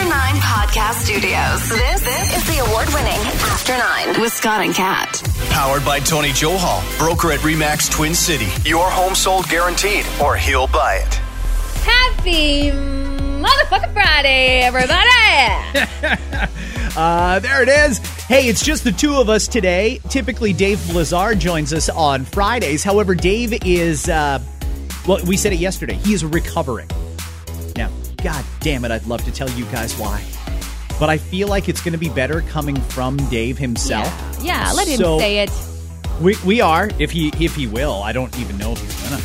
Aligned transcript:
From 0.00 0.08
the 0.08 0.14
After 0.14 0.32
Nine 0.32 0.40
Podcast 0.40 1.04
Studios, 1.04 1.68
this, 1.68 2.00
this 2.02 2.36
is 2.38 2.46
the 2.46 2.64
award 2.64 2.88
winning 2.94 3.20
After 3.42 3.76
Nine 3.76 4.18
with 4.20 4.32
Scott 4.32 4.64
and 4.64 4.74
Kat. 4.74 5.22
Powered 5.50 5.84
by 5.84 6.00
Tony 6.00 6.30
Johal, 6.30 6.98
broker 6.98 7.32
at 7.32 7.40
REMAX 7.40 7.90
Twin 7.90 8.14
City. 8.14 8.46
Your 8.66 8.88
home 8.90 9.14
sold 9.14 9.46
guaranteed, 9.48 10.06
or 10.22 10.36
he'll 10.36 10.68
buy 10.68 11.02
it. 11.04 11.14
Happy 11.84 12.70
motherfucking 12.70 13.92
Friday, 13.92 14.60
everybody! 14.62 16.48
Uh, 16.96 17.38
there 17.38 17.62
it 17.62 17.68
is. 17.68 17.98
Hey, 18.26 18.48
it's 18.48 18.64
just 18.64 18.82
the 18.82 18.90
two 18.90 19.14
of 19.14 19.28
us 19.28 19.46
today. 19.46 20.00
Typically, 20.08 20.52
Dave 20.52 20.84
Blizzard 20.88 21.38
joins 21.38 21.72
us 21.72 21.88
on 21.88 22.24
Fridays. 22.24 22.82
However, 22.82 23.14
Dave 23.14 23.64
is, 23.64 24.08
uh, 24.08 24.40
well, 25.06 25.24
we 25.24 25.36
said 25.36 25.52
it 25.52 25.60
yesterday. 25.60 25.94
He 25.94 26.14
is 26.14 26.24
recovering. 26.24 26.88
God 28.22 28.44
damn 28.60 28.84
it, 28.84 28.90
I'd 28.90 29.06
love 29.06 29.24
to 29.24 29.32
tell 29.32 29.48
you 29.50 29.64
guys 29.66 29.94
why. 29.98 30.22
But 30.98 31.08
I 31.08 31.16
feel 31.16 31.48
like 31.48 31.68
it's 31.68 31.80
going 31.80 31.92
to 31.92 31.98
be 31.98 32.10
better 32.10 32.42
coming 32.42 32.76
from 32.76 33.16
Dave 33.30 33.56
himself. 33.56 34.06
yeah, 34.42 34.66
yeah, 34.66 34.72
let 34.72 34.86
him 34.88 34.98
So- 34.98 35.18
say 35.18 35.38
it. 35.40 35.50
We, 36.20 36.36
we 36.44 36.60
are, 36.60 36.90
if 36.98 37.10
he 37.10 37.32
if 37.40 37.54
he 37.56 37.66
will. 37.66 37.94
I 38.02 38.12
don't 38.12 38.38
even 38.38 38.58
know 38.58 38.72
if 38.72 38.80
he's 38.82 39.08
gonna. 39.08 39.22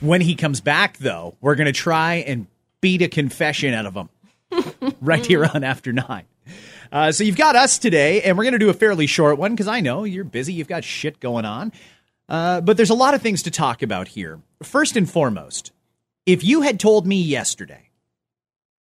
When 0.00 0.20
he 0.20 0.34
comes 0.34 0.60
back, 0.60 0.96
though, 0.98 1.36
we're 1.40 1.54
gonna 1.54 1.70
try 1.70 2.14
and 2.16 2.48
beat 2.80 3.02
a 3.02 3.08
confession 3.08 3.72
out 3.72 3.86
of 3.86 3.94
him 3.94 4.08
right 5.00 5.24
here 5.24 5.44
on 5.44 5.62
After 5.62 5.92
Nine. 5.92 6.24
Uh, 6.90 7.12
so 7.12 7.22
you've 7.22 7.36
got 7.36 7.54
us 7.54 7.78
today, 7.78 8.22
and 8.22 8.36
we're 8.36 8.42
gonna 8.42 8.58
do 8.58 8.68
a 8.68 8.74
fairly 8.74 9.06
short 9.06 9.38
one 9.38 9.52
because 9.52 9.68
I 9.68 9.78
know 9.78 10.02
you're 10.02 10.24
busy. 10.24 10.54
You've 10.54 10.66
got 10.66 10.82
shit 10.82 11.20
going 11.20 11.44
on, 11.44 11.70
uh, 12.28 12.62
but 12.62 12.76
there's 12.76 12.90
a 12.90 12.94
lot 12.94 13.14
of 13.14 13.22
things 13.22 13.44
to 13.44 13.52
talk 13.52 13.82
about 13.82 14.08
here. 14.08 14.40
First 14.64 14.96
and 14.96 15.08
foremost, 15.08 15.70
if 16.26 16.42
you 16.42 16.62
had 16.62 16.80
told 16.80 17.06
me 17.06 17.22
yesterday 17.22 17.87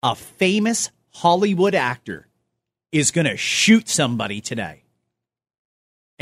a 0.03 0.15
famous 0.15 0.91
Hollywood 1.11 1.75
actor 1.75 2.29
is 2.91 3.11
gonna 3.11 3.37
shoot 3.37 3.89
somebody 3.89 4.41
today 4.41 4.83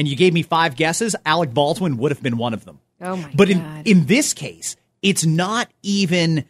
and 0.00 0.08
you 0.08 0.16
gave 0.16 0.32
me 0.32 0.42
five 0.42 0.76
guesses, 0.76 1.14
Alec 1.26 1.52
Baldwin 1.52 1.98
would 1.98 2.10
have 2.10 2.22
been 2.22 2.38
one 2.38 2.54
of 2.54 2.64
them. 2.64 2.80
Oh 3.02 3.16
my 3.16 3.30
but 3.34 3.48
God. 3.48 3.86
in 3.86 3.98
in 3.98 4.06
this 4.06 4.32
case, 4.32 4.74
it's 5.02 5.26
not 5.26 5.68
even 5.82 6.46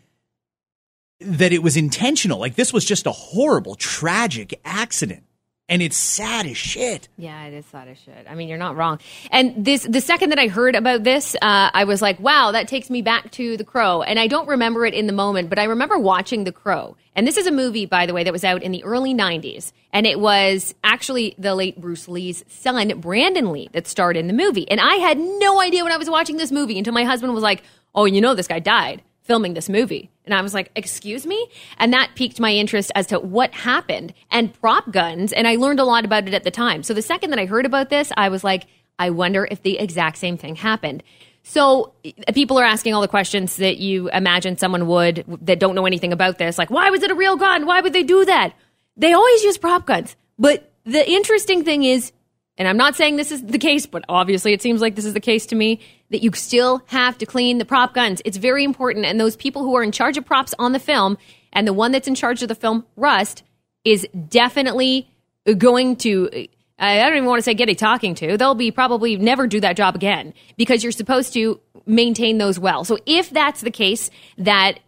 that 1.20 1.52
it 1.52 1.60
was 1.60 1.76
intentional. 1.76 2.38
Like 2.38 2.54
this 2.54 2.72
was 2.72 2.84
just 2.84 3.06
a 3.06 3.10
horrible, 3.10 3.74
tragic 3.74 4.60
accident, 4.64 5.24
and 5.70 5.80
it's 5.80 5.96
sad 5.96 6.46
as 6.46 6.56
shit. 6.56 7.08
Yeah, 7.16 7.44
it 7.44 7.54
is 7.54 7.64
sad 7.66 7.86
as 7.86 7.96
shit. 7.96 8.26
I 8.28 8.34
mean, 8.34 8.48
you're 8.48 8.58
not 8.58 8.76
wrong. 8.76 8.98
And 9.30 9.64
this, 9.64 9.84
the 9.84 10.00
second 10.00 10.30
that 10.30 10.38
I 10.38 10.48
heard 10.48 10.74
about 10.74 11.04
this, 11.04 11.36
uh, 11.36 11.70
I 11.72 11.84
was 11.84 12.02
like, 12.02 12.18
wow, 12.18 12.50
that 12.50 12.66
takes 12.66 12.90
me 12.90 13.02
back 13.02 13.30
to 13.32 13.56
The 13.56 13.64
Crow. 13.64 14.02
And 14.02 14.18
I 14.18 14.26
don't 14.26 14.48
remember 14.48 14.84
it 14.84 14.94
in 14.94 15.06
the 15.06 15.12
moment, 15.12 15.48
but 15.48 15.60
I 15.60 15.64
remember 15.64 15.96
watching 15.96 16.42
The 16.42 16.50
Crow. 16.50 16.96
And 17.14 17.24
this 17.24 17.36
is 17.36 17.46
a 17.46 17.52
movie, 17.52 17.86
by 17.86 18.06
the 18.06 18.12
way, 18.12 18.24
that 18.24 18.32
was 18.32 18.42
out 18.42 18.64
in 18.64 18.72
the 18.72 18.82
early 18.82 19.14
90s. 19.14 19.70
And 19.92 20.08
it 20.08 20.18
was 20.18 20.74
actually 20.82 21.36
the 21.38 21.54
late 21.54 21.80
Bruce 21.80 22.08
Lee's 22.08 22.44
son, 22.48 23.00
Brandon 23.00 23.52
Lee, 23.52 23.68
that 23.72 23.86
starred 23.86 24.16
in 24.16 24.26
the 24.26 24.32
movie. 24.32 24.68
And 24.68 24.80
I 24.80 24.96
had 24.96 25.18
no 25.18 25.60
idea 25.60 25.84
when 25.84 25.92
I 25.92 25.98
was 25.98 26.10
watching 26.10 26.36
this 26.36 26.50
movie 26.50 26.78
until 26.78 26.94
my 26.94 27.04
husband 27.04 27.32
was 27.32 27.44
like, 27.44 27.62
oh, 27.94 28.06
you 28.06 28.20
know, 28.20 28.34
this 28.34 28.48
guy 28.48 28.58
died 28.58 29.02
filming 29.22 29.54
this 29.54 29.68
movie. 29.68 30.10
And 30.24 30.34
I 30.34 30.42
was 30.42 30.54
like, 30.54 30.70
excuse 30.74 31.26
me? 31.26 31.48
And 31.78 31.92
that 31.92 32.10
piqued 32.14 32.40
my 32.40 32.52
interest 32.52 32.90
as 32.94 33.06
to 33.08 33.18
what 33.18 33.52
happened 33.52 34.14
and 34.30 34.52
prop 34.60 34.90
guns. 34.90 35.32
And 35.32 35.46
I 35.46 35.56
learned 35.56 35.80
a 35.80 35.84
lot 35.84 36.04
about 36.04 36.26
it 36.26 36.34
at 36.34 36.44
the 36.44 36.50
time. 36.50 36.82
So 36.82 36.94
the 36.94 37.02
second 37.02 37.30
that 37.30 37.38
I 37.38 37.46
heard 37.46 37.66
about 37.66 37.90
this, 37.90 38.12
I 38.16 38.28
was 38.28 38.44
like, 38.44 38.66
I 38.98 39.10
wonder 39.10 39.46
if 39.50 39.62
the 39.62 39.78
exact 39.78 40.18
same 40.18 40.36
thing 40.36 40.56
happened. 40.56 41.02
So 41.42 41.94
uh, 42.04 42.32
people 42.32 42.58
are 42.58 42.64
asking 42.64 42.94
all 42.94 43.00
the 43.00 43.08
questions 43.08 43.56
that 43.56 43.78
you 43.78 44.10
imagine 44.10 44.58
someone 44.58 44.86
would 44.86 45.24
that 45.42 45.58
don't 45.58 45.74
know 45.74 45.86
anything 45.86 46.12
about 46.12 46.38
this. 46.38 46.58
Like, 46.58 46.70
why 46.70 46.90
was 46.90 47.02
it 47.02 47.10
a 47.10 47.14
real 47.14 47.36
gun? 47.36 47.66
Why 47.66 47.80
would 47.80 47.92
they 47.92 48.02
do 48.02 48.24
that? 48.24 48.52
They 48.96 49.12
always 49.12 49.42
use 49.42 49.58
prop 49.58 49.86
guns. 49.86 50.16
But 50.38 50.70
the 50.84 51.08
interesting 51.10 51.64
thing 51.64 51.82
is, 51.82 52.12
and 52.58 52.68
I'm 52.68 52.76
not 52.76 52.94
saying 52.94 53.16
this 53.16 53.32
is 53.32 53.42
the 53.42 53.58
case, 53.58 53.86
but 53.86 54.04
obviously 54.08 54.52
it 54.52 54.60
seems 54.60 54.80
like 54.82 54.96
this 54.96 55.06
is 55.06 55.14
the 55.14 55.20
case 55.20 55.46
to 55.46 55.54
me, 55.54 55.80
that 56.10 56.22
you 56.22 56.30
still 56.34 56.82
have 56.86 57.16
to 57.18 57.26
clean 57.26 57.58
the 57.58 57.64
prop 57.64 57.94
guns. 57.94 58.20
It's 58.24 58.36
very 58.36 58.64
important. 58.64 59.06
And 59.06 59.18
those 59.18 59.36
people 59.36 59.62
who 59.62 59.74
are 59.76 59.82
in 59.82 59.92
charge 59.92 60.16
of 60.16 60.24
props 60.24 60.54
on 60.58 60.72
the 60.72 60.78
film, 60.78 61.16
and 61.52 61.66
the 61.66 61.72
one 61.72 61.92
that's 61.92 62.08
in 62.08 62.14
charge 62.14 62.42
of 62.42 62.48
the 62.48 62.54
film, 62.54 62.84
Rust, 62.96 63.42
is 63.84 64.06
definitely 64.28 65.08
going 65.56 65.96
to. 65.96 66.48
I 66.78 66.96
don't 66.96 67.16
even 67.16 67.26
want 67.26 67.38
to 67.38 67.42
say 67.42 67.54
get 67.54 67.68
a 67.68 67.74
talking 67.74 68.14
to. 68.16 68.36
They'll 68.36 68.54
be 68.54 68.70
probably 68.70 69.16
never 69.16 69.46
do 69.46 69.60
that 69.60 69.76
job 69.76 69.94
again 69.94 70.32
because 70.56 70.82
you're 70.82 70.92
supposed 70.92 71.34
to 71.34 71.60
maintain 71.86 72.38
those 72.38 72.58
well. 72.58 72.84
So 72.84 72.98
if 73.04 73.30
that's 73.30 73.60
the 73.60 73.70
case, 73.70 74.10
that 74.38 74.80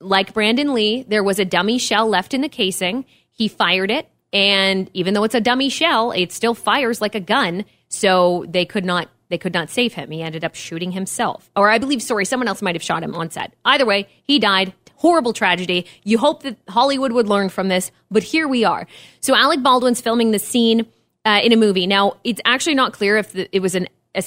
like 0.00 0.34
Brandon 0.34 0.74
Lee, 0.74 1.04
there 1.06 1.22
was 1.22 1.38
a 1.38 1.44
dummy 1.44 1.78
shell 1.78 2.08
left 2.08 2.34
in 2.34 2.40
the 2.40 2.48
casing. 2.48 3.04
He 3.30 3.48
fired 3.48 3.90
it, 3.90 4.08
and 4.32 4.90
even 4.92 5.14
though 5.14 5.24
it's 5.24 5.34
a 5.34 5.40
dummy 5.40 5.68
shell, 5.68 6.10
it 6.10 6.32
still 6.32 6.54
fires 6.54 7.00
like 7.00 7.14
a 7.14 7.20
gun. 7.20 7.64
So 7.88 8.44
they 8.48 8.64
could 8.64 8.84
not 8.84 9.08
they 9.28 9.38
could 9.38 9.54
not 9.54 9.70
save 9.70 9.94
him. 9.94 10.10
He 10.10 10.22
ended 10.22 10.44
up 10.44 10.54
shooting 10.54 10.92
himself, 10.92 11.50
or 11.56 11.70
I 11.70 11.78
believe, 11.78 12.02
sorry, 12.02 12.24
someone 12.24 12.48
else 12.48 12.62
might 12.62 12.74
have 12.74 12.82
shot 12.82 13.02
him 13.02 13.14
on 13.14 13.30
set. 13.30 13.52
Either 13.64 13.86
way, 13.86 14.08
he 14.22 14.38
died. 14.38 14.72
Horrible 14.96 15.32
tragedy. 15.32 15.86
You 16.04 16.18
hope 16.18 16.42
that 16.44 16.56
Hollywood 16.68 17.12
would 17.12 17.28
learn 17.28 17.50
from 17.50 17.68
this, 17.68 17.90
but 18.10 18.22
here 18.22 18.48
we 18.48 18.64
are. 18.64 18.86
So 19.20 19.36
Alec 19.36 19.62
Baldwin's 19.62 20.00
filming 20.00 20.30
the 20.30 20.38
scene 20.38 20.86
uh, 21.26 21.40
in 21.42 21.52
a 21.52 21.56
movie. 21.56 21.86
Now 21.86 22.16
it's 22.24 22.40
actually 22.44 22.76
not 22.76 22.92
clear 22.92 23.18
if 23.18 23.32
the, 23.32 23.54
it 23.54 23.60
was 23.60 23.74
an 23.74 23.88
a 24.14 24.22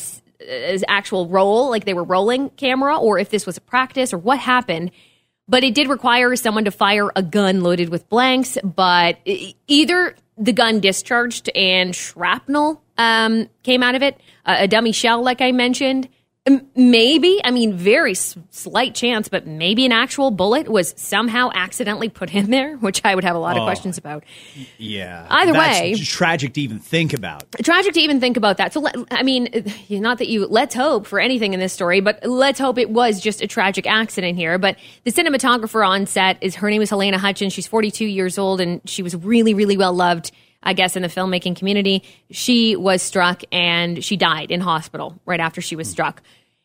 as 0.47 0.83
actual 0.87 1.27
roll, 1.27 1.69
like 1.69 1.85
they 1.85 1.93
were 1.93 2.03
rolling 2.03 2.49
camera, 2.51 2.97
or 2.97 3.19
if 3.19 3.29
this 3.29 3.45
was 3.45 3.57
a 3.57 3.61
practice 3.61 4.13
or 4.13 4.17
what 4.17 4.39
happened. 4.39 4.91
But 5.47 5.63
it 5.63 5.73
did 5.73 5.89
require 5.89 6.35
someone 6.35 6.65
to 6.65 6.71
fire 6.71 7.11
a 7.15 7.23
gun 7.23 7.61
loaded 7.61 7.89
with 7.89 8.07
blanks. 8.07 8.57
But 8.63 9.17
either 9.67 10.15
the 10.37 10.53
gun 10.53 10.79
discharged 10.79 11.49
and 11.55 11.95
shrapnel 11.95 12.81
um, 12.99 13.47
came 13.63 13.81
out 13.81 13.95
of 13.95 14.03
it, 14.03 14.19
uh, 14.45 14.57
a 14.59 14.67
dummy 14.67 14.91
shell, 14.91 15.23
like 15.23 15.41
I 15.41 15.51
mentioned. 15.51 16.07
Maybe, 16.75 17.39
I 17.43 17.51
mean, 17.51 17.73
very 17.75 18.11
s- 18.11 18.35
slight 18.49 18.95
chance, 18.95 19.27
but 19.27 19.45
maybe 19.45 19.85
an 19.85 19.91
actual 19.91 20.31
bullet 20.31 20.67
was 20.67 20.95
somehow 20.97 21.51
accidentally 21.53 22.09
put 22.09 22.33
in 22.33 22.49
there, 22.49 22.75
which 22.77 23.01
I 23.05 23.13
would 23.13 23.23
have 23.23 23.35
a 23.35 23.39
lot 23.39 23.55
of 23.55 23.61
Oh. 23.63 23.65
questions 23.65 23.99
about. 23.99 24.23
Yeah. 24.79 25.27
Either 25.29 25.51
That's 25.53 25.79
way- 25.81 25.93
tragic 25.95 26.53
to 26.53 26.61
even 26.61 26.79
think 26.79 27.13
about. 27.13 27.43
tragic 27.61 27.93
to 27.93 27.99
even 27.99 28.19
think 28.19 28.35
about 28.35 28.57
that. 28.57 28.73
So, 28.73 28.79
let, 28.79 28.95
I 29.11 29.21
mean, 29.21 29.49
not 29.89 30.17
that 30.19 30.27
you 30.29 30.47
let's 30.47 30.73
hope 30.73 31.05
for 31.05 31.19
anything 31.19 31.53
in 31.53 31.59
this 31.59 31.73
story, 31.73 31.99
but 31.99 32.25
let's 32.25 32.59
hope 32.59 32.79
it 32.79 32.89
was 32.89 33.19
just 33.21 33.43
a 33.43 33.47
tragic 33.47 33.85
accident 33.85 34.35
here. 34.35 34.57
But 34.57 34.77
the 35.03 35.11
cinematographer 35.11 35.87
on 35.87 36.07
set 36.07 36.37
is 36.41 36.55
her 36.55 36.69
name 36.71 36.81
is 36.81 36.89
Helena 36.89 37.19
Hutchins. 37.19 37.53
She's 37.53 37.67
42 37.67 38.05
years 38.05 38.39
old, 38.39 38.59
and 38.59 38.81
she 38.85 39.03
was 39.03 39.15
really, 39.15 39.53
really 39.53 39.77
well 39.77 39.93
loved. 39.93 40.31
I 40.61 40.73
guess 40.73 40.95
in 40.95 41.01
the 41.01 41.07
filmmaking 41.07 41.55
community, 41.55 42.03
she 42.31 42.75
was 42.75 43.01
struck 43.01 43.43
and 43.51 44.03
she 44.03 44.17
died 44.17 44.51
in 44.51 44.61
hospital 44.61 45.19
right 45.25 45.39
after 45.39 45.61
she 45.61 45.75
was 45.75 45.89
struck. 45.89 46.21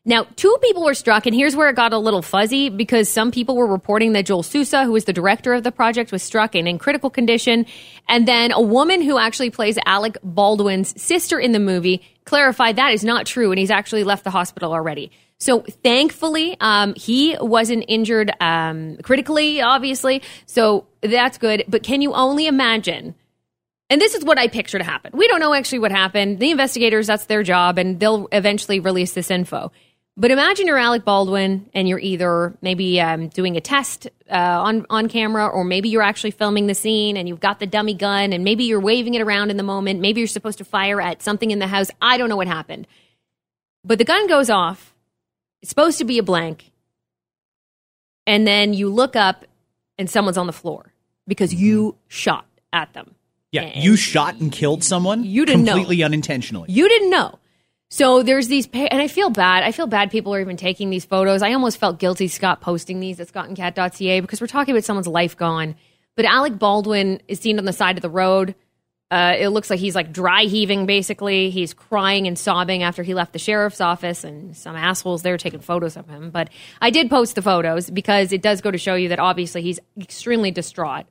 Now, 0.07 0.25
two 0.37 0.55
people 0.61 0.85
were 0.85 0.93
struck, 0.93 1.25
and 1.25 1.35
here's 1.35 1.57
where 1.57 1.71
it 1.71 1.77
got 1.77 1.95
a 1.95 1.99
little 1.99 2.21
fuzzy 2.21 2.69
because 2.69 3.09
some 3.09 3.31
people 3.31 3.57
were 3.57 3.67
reporting 3.67 4.13
that 4.13 4.27
Joel 4.27 4.43
Souza, 4.43 4.85
who 4.85 4.95
is 4.97 5.07
the 5.07 5.15
director 5.15 5.55
of 5.55 5.63
the 5.63 5.73
project, 5.73 6.13
was 6.13 6.23
struck 6.23 6.55
and 6.55 6.69
in 6.69 6.79
critical 6.79 7.09
condition. 7.09 7.65
And 8.07 8.29
then 8.29 8.53
a 8.53 8.61
woman 8.61 9.01
who 9.01 9.19
actually 9.19 9.49
plays 9.49 9.79
Alec 9.87 10.19
Baldwin's 10.23 11.01
sister 11.01 11.41
in 11.41 11.53
the 11.53 11.59
movie 11.59 12.03
clarified 12.27 12.77
that 12.77 12.93
is 12.93 13.03
not 13.03 13.25
true, 13.25 13.51
and 13.51 13.59
he's 13.59 13.71
actually 13.71 14.05
left 14.05 14.25
the 14.25 14.31
hospital 14.31 14.75
already. 14.75 15.11
So 15.39 15.61
thankfully, 15.83 16.59
um, 16.61 16.95
he 16.97 17.37
wasn't 17.41 17.87
injured 17.89 18.31
um, 18.41 18.99
critically, 18.99 19.63
obviously. 19.63 20.23
So 20.45 20.87
that's 21.01 21.39
good. 21.39 21.65
But 21.67 21.83
can 21.83 22.03
you 22.03 22.13
only 22.13 22.47
imagine? 22.47 23.15
And 23.91 24.01
this 24.01 24.15
is 24.15 24.25
what 24.25 24.39
I 24.39 24.49
picture 24.49 24.79
to 24.79 24.85
happen. 24.85 25.13
We 25.15 25.29
don't 25.29 25.41
know 25.41 25.53
actually 25.55 25.81
what 25.81 25.93
happened. 25.93 26.39
The 26.39 26.51
investigators, 26.51 27.07
that's 27.07 27.27
their 27.27 27.43
job, 27.43 27.79
and 27.79 28.01
they'll 28.01 28.29
eventually 28.33 28.81
release 28.81 29.13
this 29.13 29.31
info. 29.31 29.73
But 30.17 30.31
imagine 30.31 30.67
you're 30.67 30.79
Alec 30.79 31.05
Baldwin 31.05 31.69
and 31.75 31.89
you're 31.89 31.99
either 31.99 32.57
maybe 32.63 33.01
um, 33.01 33.29
doing 33.29 33.57
a 33.57 33.61
test 33.61 34.07
uh, 34.31 34.35
on, 34.37 34.87
on 34.89 35.09
camera, 35.09 35.47
or 35.47 35.65
maybe 35.65 35.89
you're 35.89 36.03
actually 36.03 36.31
filming 36.31 36.67
the 36.67 36.75
scene 36.75 37.17
and 37.17 37.29
you've 37.29 37.41
got 37.41 37.59
the 37.59 37.67
dummy 37.67 37.95
gun, 37.95 38.33
and 38.33 38.45
maybe 38.45 38.65
you're 38.65 38.81
waving 38.81 39.15
it 39.15 39.21
around 39.23 39.51
in 39.51 39.57
the 39.57 39.63
moment. 39.65 40.01
Maybe 40.01 40.21
you're 40.21 40.29
supposed 40.29 40.59
to 40.59 40.65
fire 40.65 41.01
at 41.01 41.21
something 41.21 41.51
in 41.51 41.59
the 41.59 41.67
house. 41.67 41.91
I 42.01 42.17
don't 42.17 42.29
know 42.29 42.37
what 42.37 42.47
happened. 42.47 42.87
But 43.85 43.99
the 43.99 44.05
gun 44.05 44.29
goes 44.29 44.51
off. 44.51 44.95
It's 45.61 45.69
supposed 45.69 45.99
to 45.99 46.05
be 46.05 46.19
a 46.19 46.23
blank. 46.23 46.71
And 48.27 48.47
then 48.47 48.73
you 48.73 48.89
look 48.89 49.17
up 49.17 49.45
and 49.99 50.09
someone's 50.09 50.39
on 50.39 50.47
the 50.47 50.53
floor. 50.53 50.93
because 51.27 51.55
you 51.55 51.97
shot 52.09 52.47
at 52.73 52.93
them. 52.93 53.15
Yeah, 53.55 53.63
And 53.63 53.85
you 53.85 53.97
shot 53.97 54.37
and 54.41 54.51
killed 54.51 54.83
someone 54.85 55.25
You 55.25 55.47
didn't 55.47 55.65
know. 55.65 55.73
completely 55.75 56.03
unintentionally. 56.03 56.67
You 56.71 56.89
didn't 56.89 57.11
know. 57.11 57.39
So 57.91 58.23
there's 58.25 58.49
these, 58.49 58.67
pa- 58.67 58.89
and 58.91 59.01
I 59.01 59.07
feel 59.09 59.31
bad. 59.31 59.63
I 59.63 59.71
feel 59.71 59.87
bad 59.87 60.11
people 60.11 60.35
are 60.35 60.41
even 60.41 60.57
taking 60.57 60.91
these 60.91 61.05
photos. 61.05 61.43
I 61.43 61.53
almost 61.53 61.79
felt 61.79 62.01
guilty, 62.01 62.27
Scott, 62.29 62.61
posting 62.61 62.99
these 62.99 63.21
at 63.21 63.29
scottandcat.ca 63.33 64.21
because 64.21 64.41
we're 64.41 64.49
talking 64.49 64.75
about 64.75 64.83
someone's 64.85 65.07
life 65.07 65.37
gone. 65.37 65.77
But 66.17 66.25
Alec 66.25 66.59
Baldwin 66.59 67.21
is 67.29 67.39
seen 67.39 67.59
on 67.59 67.65
the 67.65 67.73
side 67.73 67.97
of 67.97 68.03
the 68.03 68.11
road. 68.11 68.55
Uh, 69.11 69.35
it 69.39 69.51
looks 69.51 69.71
like 69.71 69.79
he's 69.79 69.95
like 69.95 70.13
dry 70.13 70.43
heaving, 70.45 70.87
basically. 70.87 71.51
He's 71.51 71.73
crying 71.73 72.27
and 72.27 72.37
sobbing 72.37 72.83
after 72.83 73.05
he 73.05 73.15
left 73.15 73.33
the 73.33 73.39
sheriff's 73.39 73.81
office, 73.81 74.25
and 74.25 74.57
some 74.57 74.75
assholes 74.75 75.23
there 75.23 75.37
taking 75.39 75.61
photos 75.61 75.97
of 75.97 76.09
him. 76.09 76.31
But 76.31 76.49
I 76.81 76.91
did 76.91 77.11
post 77.11 77.37
the 77.37 77.43
photos 77.43 77.91
because 77.91 78.33
it 78.33 78.43
does 78.43 78.61
go 78.61 78.73
to 78.73 78.79
show 78.79 78.95
you 78.97 79.11
that 79.11 79.21
obviously 79.21 79.63
he's 79.63 79.79
extremely 80.01 80.51
distraught. 80.51 81.07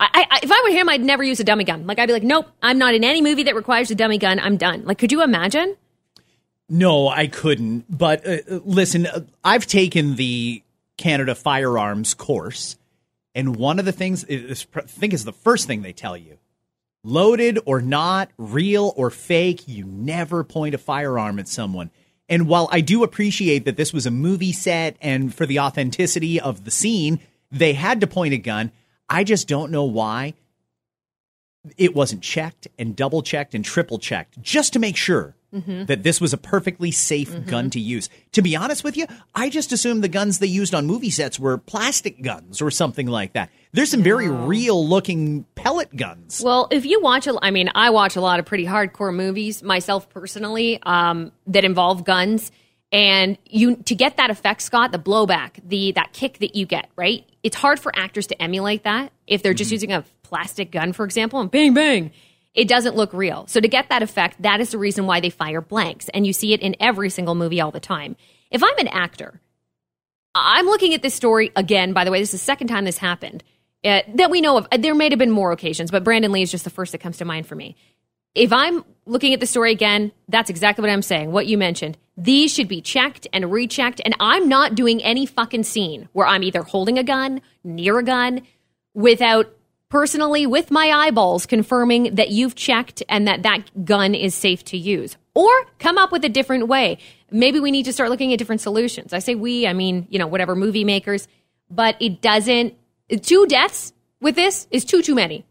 I, 0.00 0.26
I, 0.30 0.40
if 0.42 0.50
I 0.50 0.62
were 0.64 0.70
him, 0.70 0.88
I'd 0.88 1.02
never 1.02 1.22
use 1.22 1.40
a 1.40 1.44
dummy 1.44 1.64
gun. 1.64 1.86
Like 1.86 1.98
I'd 1.98 2.06
be 2.06 2.12
like, 2.12 2.22
nope, 2.22 2.46
I'm 2.62 2.78
not 2.78 2.94
in 2.94 3.04
any 3.04 3.20
movie 3.20 3.44
that 3.44 3.54
requires 3.54 3.90
a 3.90 3.94
dummy 3.94 4.18
gun. 4.18 4.38
I'm 4.38 4.56
done. 4.56 4.84
Like, 4.84 4.98
could 4.98 5.12
you 5.12 5.22
imagine? 5.22 5.76
No, 6.68 7.08
I 7.08 7.26
couldn't. 7.26 7.84
But 7.88 8.26
uh, 8.26 8.38
uh, 8.50 8.60
listen, 8.64 9.06
uh, 9.06 9.20
I've 9.42 9.66
taken 9.66 10.16
the 10.16 10.62
Canada 10.96 11.34
firearms 11.34 12.14
course, 12.14 12.76
and 13.34 13.56
one 13.56 13.78
of 13.78 13.84
the 13.84 13.92
things 13.92 14.24
is, 14.24 14.66
I 14.74 14.82
think 14.82 15.12
is 15.12 15.24
the 15.24 15.32
first 15.32 15.66
thing 15.66 15.82
they 15.82 15.92
tell 15.92 16.16
you: 16.16 16.38
loaded 17.02 17.58
or 17.64 17.80
not, 17.80 18.30
real 18.36 18.92
or 18.96 19.10
fake, 19.10 19.66
you 19.66 19.84
never 19.84 20.44
point 20.44 20.74
a 20.74 20.78
firearm 20.78 21.38
at 21.38 21.48
someone. 21.48 21.90
And 22.28 22.46
while 22.46 22.68
I 22.70 22.82
do 22.82 23.02
appreciate 23.04 23.64
that 23.64 23.78
this 23.78 23.92
was 23.92 24.04
a 24.04 24.10
movie 24.10 24.52
set 24.52 24.96
and 25.00 25.34
for 25.34 25.46
the 25.46 25.60
authenticity 25.60 26.38
of 26.38 26.64
the 26.64 26.70
scene, 26.70 27.20
they 27.50 27.72
had 27.72 28.02
to 28.02 28.06
point 28.06 28.34
a 28.34 28.38
gun. 28.38 28.70
I 29.08 29.24
just 29.24 29.48
don't 29.48 29.70
know 29.70 29.84
why 29.84 30.34
it 31.76 31.94
wasn't 31.94 32.22
checked 32.22 32.68
and 32.78 32.94
double 32.94 33.22
checked 33.22 33.54
and 33.54 33.64
triple 33.64 33.98
checked 33.98 34.40
just 34.40 34.72
to 34.74 34.78
make 34.78 34.96
sure 34.96 35.34
that 35.50 36.02
this 36.02 36.20
was 36.20 36.34
a 36.34 36.36
perfectly 36.36 36.90
safe 36.90 37.46
gun 37.46 37.70
to 37.70 37.80
use. 37.80 38.10
To 38.32 38.42
be 38.42 38.54
honest 38.54 38.84
with 38.84 38.98
you, 38.98 39.06
I 39.34 39.48
just 39.48 39.72
assumed 39.72 40.04
the 40.04 40.08
guns 40.08 40.40
they 40.40 40.46
used 40.46 40.74
on 40.74 40.84
movie 40.86 41.08
sets 41.08 41.38
were 41.38 41.56
plastic 41.56 42.20
guns 42.20 42.60
or 42.60 42.70
something 42.70 43.06
like 43.06 43.32
that. 43.32 43.48
There's 43.72 43.90
some 43.90 44.02
very 44.02 44.28
real 44.28 44.86
looking 44.86 45.44
pellet 45.54 45.96
guns. 45.96 46.42
Well, 46.44 46.68
if 46.70 46.84
you 46.84 47.00
watch, 47.00 47.26
a, 47.26 47.38
I 47.40 47.50
mean, 47.50 47.70
I 47.74 47.88
watch 47.88 48.14
a 48.14 48.20
lot 48.20 48.40
of 48.40 48.44
pretty 48.44 48.66
hardcore 48.66 49.14
movies 49.14 49.62
myself 49.62 50.10
personally 50.10 50.80
um, 50.82 51.32
that 51.46 51.64
involve 51.64 52.04
guns, 52.04 52.52
and 52.90 53.36
you 53.44 53.76
to 53.76 53.94
get 53.94 54.16
that 54.16 54.30
effect, 54.30 54.62
Scott, 54.62 54.92
the 54.92 54.98
blowback, 54.98 55.60
the 55.66 55.92
that 55.92 56.12
kick 56.12 56.38
that 56.38 56.56
you 56.56 56.66
get, 56.66 56.88
right? 56.96 57.24
It's 57.42 57.56
hard 57.56 57.78
for 57.78 57.92
actors 57.94 58.26
to 58.28 58.42
emulate 58.42 58.84
that 58.84 59.12
if 59.26 59.42
they're 59.42 59.54
just 59.54 59.70
using 59.70 59.92
a 59.92 60.04
plastic 60.22 60.70
gun, 60.70 60.92
for 60.92 61.04
example, 61.04 61.40
and 61.40 61.50
bang 61.50 61.74
bang. 61.74 62.12
It 62.54 62.66
doesn't 62.66 62.96
look 62.96 63.12
real. 63.12 63.46
So 63.46 63.60
to 63.60 63.68
get 63.68 63.90
that 63.90 64.02
effect, 64.02 64.42
that 64.42 64.60
is 64.60 64.70
the 64.70 64.78
reason 64.78 65.06
why 65.06 65.20
they 65.20 65.30
fire 65.30 65.60
blanks, 65.60 66.08
and 66.08 66.26
you 66.26 66.32
see 66.32 66.52
it 66.54 66.60
in 66.60 66.76
every 66.80 67.10
single 67.10 67.34
movie 67.34 67.60
all 67.60 67.70
the 67.70 67.80
time. 67.80 68.16
If 68.50 68.62
I'm 68.64 68.78
an 68.78 68.88
actor, 68.88 69.40
I'm 70.34 70.66
looking 70.66 70.94
at 70.94 71.02
this 71.02 71.14
story 71.14 71.52
again. 71.56 71.92
By 71.92 72.04
the 72.04 72.10
way, 72.10 72.20
this 72.20 72.32
is 72.32 72.40
the 72.40 72.44
second 72.44 72.68
time 72.68 72.84
this 72.84 72.98
happened 72.98 73.44
uh, 73.84 74.00
that 74.14 74.30
we 74.30 74.40
know 74.40 74.56
of. 74.56 74.66
There 74.78 74.94
may 74.94 75.10
have 75.10 75.18
been 75.18 75.30
more 75.30 75.52
occasions, 75.52 75.90
but 75.90 76.04
Brandon 76.04 76.32
Lee 76.32 76.42
is 76.42 76.50
just 76.50 76.64
the 76.64 76.70
first 76.70 76.92
that 76.92 76.98
comes 76.98 77.18
to 77.18 77.24
mind 77.24 77.46
for 77.46 77.54
me. 77.54 77.76
If 78.34 78.52
I'm 78.52 78.84
looking 79.06 79.34
at 79.34 79.40
the 79.40 79.46
story 79.46 79.72
again, 79.72 80.12
that's 80.28 80.50
exactly 80.50 80.82
what 80.82 80.90
I'm 80.90 81.02
saying. 81.02 81.32
What 81.32 81.46
you 81.46 81.58
mentioned. 81.58 81.98
These 82.20 82.52
should 82.52 82.66
be 82.66 82.80
checked 82.80 83.28
and 83.32 83.52
rechecked. 83.52 84.00
And 84.04 84.14
I'm 84.18 84.48
not 84.48 84.74
doing 84.74 85.00
any 85.04 85.24
fucking 85.24 85.62
scene 85.62 86.08
where 86.12 86.26
I'm 86.26 86.42
either 86.42 86.64
holding 86.64 86.98
a 86.98 87.04
gun, 87.04 87.40
near 87.62 88.00
a 88.00 88.02
gun, 88.02 88.42
without 88.92 89.54
personally, 89.88 90.44
with 90.44 90.72
my 90.72 90.90
eyeballs, 90.90 91.46
confirming 91.46 92.16
that 92.16 92.30
you've 92.30 92.56
checked 92.56 93.04
and 93.08 93.28
that 93.28 93.44
that 93.44 93.84
gun 93.84 94.16
is 94.16 94.34
safe 94.34 94.64
to 94.64 94.76
use. 94.76 95.16
Or 95.34 95.48
come 95.78 95.96
up 95.96 96.10
with 96.10 96.24
a 96.24 96.28
different 96.28 96.66
way. 96.66 96.98
Maybe 97.30 97.60
we 97.60 97.70
need 97.70 97.84
to 97.84 97.92
start 97.92 98.10
looking 98.10 98.32
at 98.32 98.38
different 98.40 98.62
solutions. 98.62 99.12
I 99.12 99.20
say 99.20 99.36
we, 99.36 99.68
I 99.68 99.72
mean, 99.72 100.08
you 100.10 100.18
know, 100.18 100.26
whatever 100.26 100.56
movie 100.56 100.82
makers, 100.82 101.28
but 101.70 101.96
it 102.00 102.20
doesn't, 102.20 102.74
two 103.22 103.46
deaths 103.46 103.92
with 104.20 104.34
this 104.34 104.66
is 104.72 104.84
too, 104.84 105.02
too 105.02 105.14
many 105.14 105.46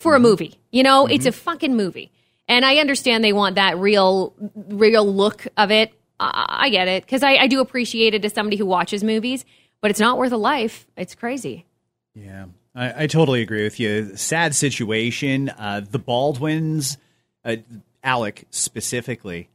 for 0.00 0.14
a 0.14 0.16
mm-hmm. 0.16 0.24
movie. 0.24 0.60
You 0.72 0.82
know, 0.82 1.06
it's 1.06 1.26
a 1.26 1.30
mm-hmm. 1.30 1.38
fucking 1.38 1.76
movie. 1.76 2.10
And 2.48 2.64
I 2.64 2.78
understand 2.78 3.22
they 3.22 3.32
want 3.32 3.54
that 3.54 3.78
real, 3.78 4.34
real 4.56 5.06
look 5.06 5.46
of 5.56 5.70
it. 5.70 5.92
I, 6.20 6.64
I 6.66 6.70
get 6.70 6.86
it 6.86 7.04
because 7.04 7.22
I, 7.22 7.36
I 7.36 7.46
do 7.46 7.60
appreciate 7.60 8.14
it 8.14 8.24
as 8.24 8.32
somebody 8.32 8.56
who 8.56 8.66
watches 8.66 9.02
movies, 9.02 9.44
but 9.80 9.90
it's 9.90 10.00
not 10.00 10.18
worth 10.18 10.32
a 10.32 10.36
life. 10.36 10.86
It's 10.96 11.14
crazy. 11.14 11.66
Yeah, 12.14 12.46
I, 12.74 13.04
I 13.04 13.06
totally 13.06 13.42
agree 13.42 13.64
with 13.64 13.80
you. 13.80 14.16
Sad 14.16 14.54
situation. 14.54 15.48
Uh, 15.48 15.80
the 15.88 15.98
Baldwins, 15.98 16.98
uh, 17.44 17.56
Alec 18.04 18.44
specifically, 18.50 19.48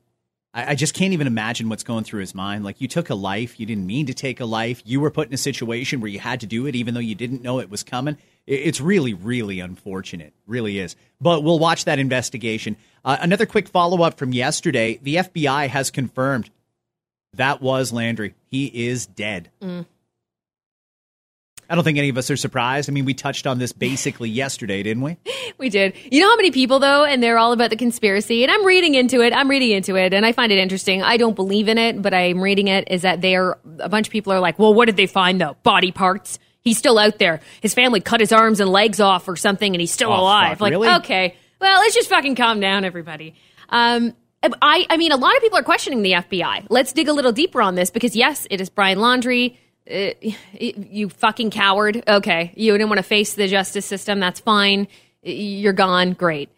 I, 0.58 0.76
just 0.76 0.94
can't 0.94 1.12
even 1.12 1.28
imagine 1.28 1.68
what's 1.68 1.84
going 1.84 2.06
through 2.06 2.22
his 2.22 2.34
mind. 2.34 2.64
Like, 2.64 2.80
you 2.80 2.88
took 2.88 3.10
a 3.10 3.16
life, 3.16 3.60
you 3.60 3.66
didn't 3.66 3.86
mean 3.86 4.06
to 4.06 4.14
take 4.14 4.40
a 4.40 4.46
life. 4.46 4.82
You 4.86 5.02
were 5.02 5.12
put 5.12 5.28
in 5.28 5.34
a 5.34 5.38
situation 5.38 6.00
where 6.00 6.10
you 6.10 6.20
had 6.20 6.40
to 6.40 6.48
do 6.48 6.66
it, 6.66 6.76
even 6.76 6.94
though 6.94 7.02
you 7.02 7.14
didn't 7.14 7.42
know 7.42 7.60
it 7.60 7.70
was 7.70 7.84
coming. 7.84 8.18
It's 8.48 8.80
really, 8.80 9.14
really 9.14 9.60
unfortunate. 9.60 10.32
Really 10.48 10.80
is. 10.80 10.96
But 11.20 11.44
we'll 11.44 11.60
watch 11.60 11.84
that 11.86 12.00
investigation. 12.00 12.78
Uh, 13.04 13.18
another 13.20 13.46
quick 13.46 13.68
follow 13.68 14.02
up 14.02 14.18
from 14.18 14.32
yesterday 14.32 14.98
the 15.02 15.16
FBI 15.16 15.68
has 15.68 15.92
confirmed 15.92 16.50
that 17.36 17.62
was 17.62 17.92
Laundrie. 17.92 18.34
He 18.50 18.88
is 18.88 19.06
dead. 19.06 19.50
I 21.68 21.74
don't 21.74 21.84
think 21.84 21.98
any 21.98 22.10
of 22.10 22.18
us 22.18 22.30
are 22.30 22.38
surprised. 22.38 22.90
I 22.90 22.94
mean, 22.94 23.06
we 23.06 23.16
touched 23.16 23.48
on 23.48 23.58
this 23.58 23.72
basically 23.72 24.30
yesterday, 24.44 24.84
didn't 24.84 25.02
we? 25.02 25.18
We 25.58 25.70
did. 25.70 25.94
You 26.12 26.22
know 26.22 26.30
how 26.30 26.36
many 26.36 26.52
people 26.52 26.78
though, 26.80 27.06
and 27.06 27.24
they're 27.24 27.40
all 27.40 27.54
about 27.54 27.72
the 27.72 27.76
conspiracy. 27.76 28.44
And 28.44 28.52
I'm 28.52 28.64
reading 28.66 28.94
into 28.94 29.22
it. 29.22 29.34
I'm 29.34 29.50
reading 29.50 29.72
into 29.72 29.96
it, 29.96 30.14
and 30.14 30.26
I 30.26 30.32
find 30.32 30.52
it 30.52 30.60
interesting. 30.60 31.02
I 31.02 31.18
don't 31.18 31.36
believe 31.36 31.68
in 31.68 31.78
it, 31.80 32.02
but 32.02 32.14
I'm 32.14 32.40
reading 32.42 32.68
it. 32.68 32.88
Is 32.92 33.02
that 33.02 33.22
they're 33.22 33.58
a 33.80 33.90
bunch 33.90 34.08
of 34.08 34.12
people 34.12 34.32
are 34.32 34.40
like, 34.40 34.60
well, 34.60 34.74
what 34.74 34.86
did 34.86 34.98
they 34.98 35.08
find 35.08 35.42
though? 35.42 35.56
Body 35.64 35.92
parts. 35.92 36.38
He's 36.62 36.78
still 36.78 36.98
out 37.00 37.18
there. 37.20 37.42
His 37.62 37.74
family 37.74 38.00
cut 38.00 38.20
his 38.20 38.32
arms 38.32 38.60
and 38.60 38.70
legs 38.72 39.00
off 39.00 39.28
or 39.28 39.36
something, 39.36 39.74
and 39.74 39.80
he's 39.80 39.92
still 39.92 40.12
Oh, 40.12 40.22
alive. 40.22 40.54
fuck, 40.54 40.62
like, 40.62 40.72
really? 40.72 40.88
okay, 40.90 41.36
well, 41.62 41.80
let's 41.80 41.94
just 41.96 42.10
fucking 42.10 42.36
calm 42.36 42.60
down, 42.60 42.86
everybody. 42.86 43.36
Um, 43.70 44.14
I, 44.62 44.86
I 44.90 44.98
mean, 44.98 45.12
a 45.12 45.18
lot 45.18 45.36
of 45.36 45.42
people 45.42 45.58
are 45.58 45.64
questioning 45.64 46.02
the 46.02 46.14
FBI. 46.14 46.68
Let's 46.70 46.94
dig 46.94 47.08
a 47.08 47.14
little 47.14 47.32
deeper 47.32 47.62
on 47.62 47.76
this 47.76 47.90
because 47.90 48.16
yes, 48.16 48.48
it 48.50 48.62
is 48.62 48.70
Brian 48.70 49.00
Laundrie. 49.00 49.58
Uh, 49.90 50.12
you 50.60 51.10
fucking 51.10 51.52
coward. 51.52 52.04
Okay, 52.08 52.52
you 52.56 52.72
didn't 52.72 52.90
want 52.90 53.00
to 53.00 53.04
face 53.04 53.36
the 53.36 53.48
justice 53.48 53.86
system. 53.86 54.20
That's 54.20 54.40
fine. 54.40 54.88
You're 55.24 55.74
gone. 55.74 56.14
Great. 56.14 56.50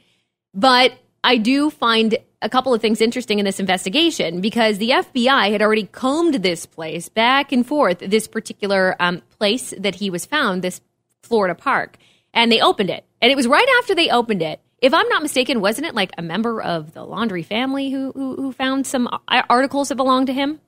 But 0.53 0.93
I 1.23 1.37
do 1.37 1.69
find 1.69 2.17
a 2.41 2.49
couple 2.49 2.73
of 2.73 2.81
things 2.81 3.01
interesting 3.01 3.39
in 3.39 3.45
this 3.45 3.59
investigation 3.59 4.41
because 4.41 4.77
the 4.77 4.91
FBI 4.91 5.51
had 5.51 5.61
already 5.61 5.85
combed 5.85 6.35
this 6.35 6.65
place 6.65 7.09
back 7.09 7.51
and 7.51 7.65
forth, 7.65 7.99
this 7.99 8.27
particular 8.27 8.95
um, 8.99 9.21
place 9.37 9.73
that 9.77 9.95
he 9.95 10.09
was 10.09 10.25
found, 10.25 10.61
this 10.61 10.81
Florida 11.23 11.55
park, 11.55 11.97
and 12.33 12.51
they 12.51 12.61
opened 12.61 12.89
it. 12.89 13.05
And 13.21 13.31
it 13.31 13.35
was 13.35 13.47
right 13.47 13.67
after 13.79 13.95
they 13.95 14.09
opened 14.09 14.41
it. 14.41 14.61
If 14.79 14.93
I'm 14.93 15.07
not 15.09 15.23
mistaken, 15.23 15.59
wasn't 15.59 15.87
it 15.87 15.95
like 15.95 16.11
a 16.17 16.21
member 16.21 16.61
of 16.61 16.93
the 16.93 17.01
Laundrie 17.05 17.45
family 17.45 17.89
who 17.89 18.11
who, 18.11 18.35
who 18.35 18.51
found 18.51 18.85
some 18.85 19.07
articles 19.27 19.89
that 19.89 19.95
belonged 19.95 20.27
to 20.27 20.33
him? 20.33 20.59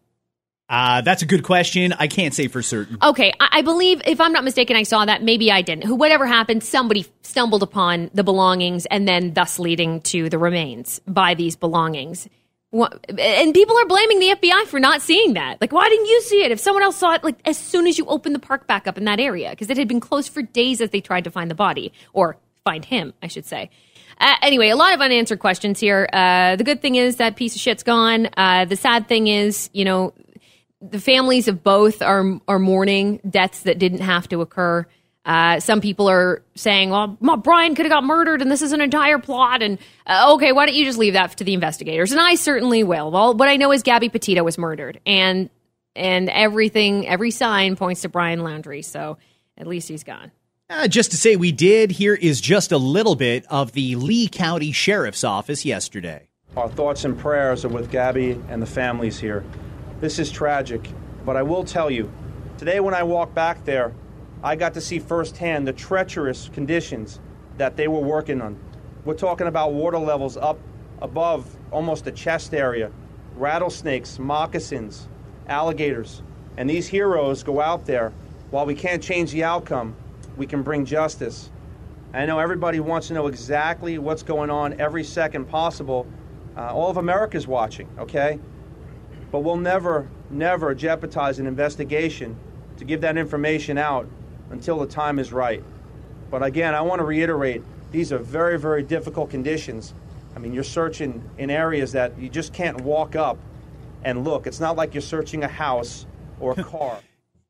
Uh, 0.67 1.01
that's 1.01 1.23
a 1.23 1.25
good 1.25 1.41
question. 1.43 1.93
I 1.93 2.07
can't 2.07 2.31
say 2.33 2.47
for 2.47 2.61
certain. 2.61 2.97
Okay, 3.01 3.33
I, 3.39 3.47
I 3.53 3.61
believe, 3.63 4.03
if 4.05 4.21
I'm 4.21 4.31
not 4.31 4.43
mistaken, 4.43 4.75
I 4.75 4.83
saw 4.83 5.03
that. 5.05 5.23
Maybe 5.23 5.51
I 5.51 5.63
didn't. 5.63 5.83
Who, 5.85 5.95
whatever 5.95 6.27
happened, 6.27 6.63
somebody 6.63 7.07
stumbled 7.23 7.63
upon 7.63 8.11
the 8.13 8.23
belongings, 8.23 8.85
and 8.85 9.07
then 9.07 9.33
thus 9.33 9.57
leading 9.57 10.01
to 10.01 10.29
the 10.29 10.37
remains 10.37 10.99
by 11.07 11.33
these 11.33 11.55
belongings. 11.55 12.29
Wha- 12.71 12.89
And 13.17 13.51
people 13.55 13.79
are 13.79 13.85
blaming 13.87 14.19
the 14.19 14.29
FBI 14.35 14.65
for 14.67 14.79
not 14.79 15.01
seeing 15.01 15.33
that. 15.33 15.59
Like, 15.59 15.71
why 15.71 15.89
didn't 15.89 16.05
you 16.05 16.21
see 16.21 16.43
it? 16.43 16.51
If 16.51 16.59
someone 16.59 16.83
else 16.83 16.97
saw 16.97 17.13
it, 17.15 17.23
like 17.23 17.39
as 17.45 17.57
soon 17.57 17.87
as 17.87 17.97
you 17.97 18.05
opened 18.05 18.35
the 18.35 18.39
park 18.39 18.67
back 18.67 18.87
up 18.87 18.95
in 18.99 19.05
that 19.05 19.19
area, 19.19 19.49
because 19.49 19.71
it 19.71 19.77
had 19.77 19.87
been 19.87 19.99
closed 19.99 20.31
for 20.31 20.43
days 20.43 20.81
as 20.81 20.91
they 20.91 21.01
tried 21.01 21.23
to 21.23 21.31
find 21.31 21.49
the 21.49 21.55
body 21.55 21.93
or 22.13 22.37
find 22.63 22.85
him, 22.85 23.15
I 23.23 23.27
should 23.27 23.47
say. 23.47 23.71
Uh, 24.19 24.35
anyway, 24.41 24.69
a 24.69 24.75
lot 24.75 24.93
of 24.93 25.01
unanswered 25.01 25.39
questions 25.39 25.79
here. 25.79 26.07
Uh, 26.11 26.55
the 26.55 26.63
good 26.63 26.81
thing 26.81 26.95
is 26.95 27.17
that 27.17 27.35
piece 27.35 27.55
of 27.55 27.61
shit's 27.61 27.83
gone. 27.83 28.29
Uh, 28.35 28.65
the 28.65 28.75
sad 28.75 29.07
thing 29.07 29.27
is, 29.27 29.69
you 29.73 29.85
know, 29.85 30.13
the 30.81 30.99
families 30.99 31.47
of 31.47 31.63
both 31.63 32.01
are 32.01 32.39
are 32.47 32.59
mourning 32.59 33.19
deaths 33.29 33.63
that 33.63 33.79
didn't 33.79 34.01
have 34.01 34.27
to 34.29 34.41
occur. 34.41 34.85
Uh, 35.25 35.59
some 35.59 35.81
people 35.81 36.09
are 36.09 36.41
saying, 36.55 36.89
"Well, 36.89 37.17
my 37.19 37.35
Brian 37.35 37.75
could 37.75 37.85
have 37.85 37.91
got 37.91 38.03
murdered, 38.03 38.41
and 38.41 38.49
this 38.49 38.61
is 38.61 38.71
an 38.71 38.81
entire 38.81 39.19
plot." 39.19 39.61
And 39.61 39.77
uh, 40.07 40.33
okay, 40.35 40.53
why 40.53 40.65
don't 40.65 40.75
you 40.75 40.85
just 40.85 40.97
leave 40.97 41.13
that 41.13 41.37
to 41.37 41.43
the 41.43 41.53
investigators? 41.53 42.11
And 42.11 42.21
I 42.21 42.35
certainly 42.35 42.83
will. 42.83 43.11
Well, 43.11 43.33
what 43.33 43.47
I 43.49 43.57
know 43.57 43.71
is 43.71 43.83
Gabby 43.83 44.09
Petito 44.09 44.43
was 44.43 44.57
murdered, 44.57 44.99
and 45.05 45.49
and 45.95 46.29
everything, 46.29 47.07
every 47.07 47.31
sign 47.31 47.75
points 47.75 48.01
to 48.01 48.09
Brian 48.09 48.39
Laundrie. 48.39 48.85
So 48.85 49.17
at 49.57 49.67
least 49.67 49.89
he's 49.89 50.03
gone. 50.03 50.31
Uh, 50.71 50.87
just 50.87 51.09
to 51.09 51.17
say 51.17 51.35
we 51.35 51.51
did, 51.51 51.89
here 51.89 52.13
is 52.13 52.39
just 52.39 52.71
a 52.71 52.77
little 52.77 53.15
bit 53.15 53.43
of 53.49 53.71
the 53.71 53.95
Lee 53.95 54.27
County 54.27 54.71
Sheriff's 54.71 55.23
Office 55.23 55.65
yesterday. 55.65 56.27
Our 56.55 56.69
thoughts 56.69 57.05
and 57.05 57.17
prayers 57.17 57.65
are 57.65 57.69
with 57.69 57.89
Gabby 57.89 58.39
and 58.49 58.61
the 58.61 58.67
families 58.67 59.17
here. 59.17 59.43
This 59.99 60.19
is 60.19 60.29
tragic, 60.29 60.87
but 61.25 61.35
I 61.35 61.41
will 61.41 61.63
tell 61.63 61.89
you, 61.89 62.11
today 62.59 62.79
when 62.81 62.93
I 62.93 63.01
walked 63.01 63.33
back 63.33 63.65
there, 63.65 63.95
I 64.43 64.55
got 64.55 64.75
to 64.75 64.81
see 64.81 64.99
firsthand 64.99 65.67
the 65.67 65.73
treacherous 65.73 66.49
conditions 66.49 67.19
that 67.57 67.75
they 67.75 67.87
were 67.87 68.01
working 68.01 68.39
on. 68.39 68.55
We're 69.05 69.15
talking 69.15 69.47
about 69.47 69.73
water 69.73 69.97
levels 69.97 70.37
up 70.37 70.59
above 71.01 71.51
almost 71.71 72.05
the 72.05 72.11
chest 72.11 72.53
area, 72.53 72.91
rattlesnakes, 73.35 74.19
moccasins, 74.19 75.07
alligators. 75.47 76.21
And 76.57 76.69
these 76.69 76.87
heroes 76.87 77.41
go 77.41 77.59
out 77.59 77.87
there. 77.87 78.13
While 78.51 78.67
we 78.67 78.75
can't 78.75 79.01
change 79.01 79.31
the 79.31 79.43
outcome, 79.43 79.95
we 80.39 80.47
can 80.47 80.63
bring 80.63 80.85
justice. 80.85 81.51
I 82.13 82.25
know 82.25 82.39
everybody 82.39 82.79
wants 82.79 83.09
to 83.09 83.13
know 83.13 83.27
exactly 83.27 83.99
what's 83.99 84.23
going 84.23 84.49
on 84.49 84.79
every 84.79 85.03
second 85.03 85.45
possible. 85.45 86.07
Uh, 86.57 86.73
all 86.73 86.89
of 86.89 86.97
America's 86.97 87.45
watching, 87.45 87.87
okay? 87.99 88.39
But 89.31 89.39
we'll 89.39 89.57
never, 89.57 90.09
never 90.31 90.73
jeopardize 90.73 91.37
an 91.37 91.45
investigation 91.45 92.35
to 92.77 92.85
give 92.85 93.01
that 93.01 93.17
information 93.17 93.77
out 93.77 94.07
until 94.49 94.79
the 94.79 94.87
time 94.87 95.19
is 95.19 95.31
right. 95.31 95.61
But 96.31 96.41
again, 96.41 96.73
I 96.73 96.81
want 96.81 96.99
to 96.99 97.05
reiterate 97.05 97.61
these 97.91 98.11
are 98.13 98.17
very, 98.17 98.57
very 98.57 98.81
difficult 98.81 99.29
conditions. 99.29 99.93
I 100.35 100.39
mean, 100.39 100.53
you're 100.53 100.63
searching 100.63 101.21
in 101.37 101.49
areas 101.49 101.91
that 101.91 102.17
you 102.17 102.29
just 102.29 102.53
can't 102.53 102.79
walk 102.81 103.15
up 103.15 103.37
and 104.03 104.23
look. 104.23 104.47
It's 104.47 104.59
not 104.59 104.77
like 104.77 104.93
you're 104.93 105.01
searching 105.01 105.43
a 105.43 105.47
house 105.47 106.05
or 106.39 106.53
a 106.53 106.63
car. 106.63 106.99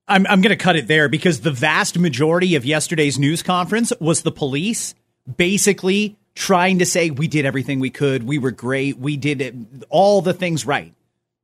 I'm, 0.10 0.26
I'm 0.28 0.42
going 0.42 0.58
to 0.58 0.62
cut 0.62 0.76
it 0.76 0.88
there 0.88 1.08
because 1.08 1.42
the 1.42 1.52
vast 1.52 1.98
majority 1.98 2.56
of 2.56 2.66
yesterday's 2.66 3.20
news 3.20 3.44
conference 3.44 3.94
was 4.00 4.24
the 4.24 4.32
police 4.32 4.96
basically 5.38 6.18
trying 6.36 6.80
to 6.80 6.86
say 6.86 7.10
we 7.10 7.28
did 7.28 7.46
everything 7.46 7.80
we 7.80 7.90
could. 7.90 8.24
We 8.24 8.38
were 8.38 8.52
great. 8.52 8.98
We 8.98 9.18
did 9.18 9.42
it, 9.42 9.56
all 9.90 10.22
the 10.22 10.34
things 10.34 10.66
right. 10.66 10.94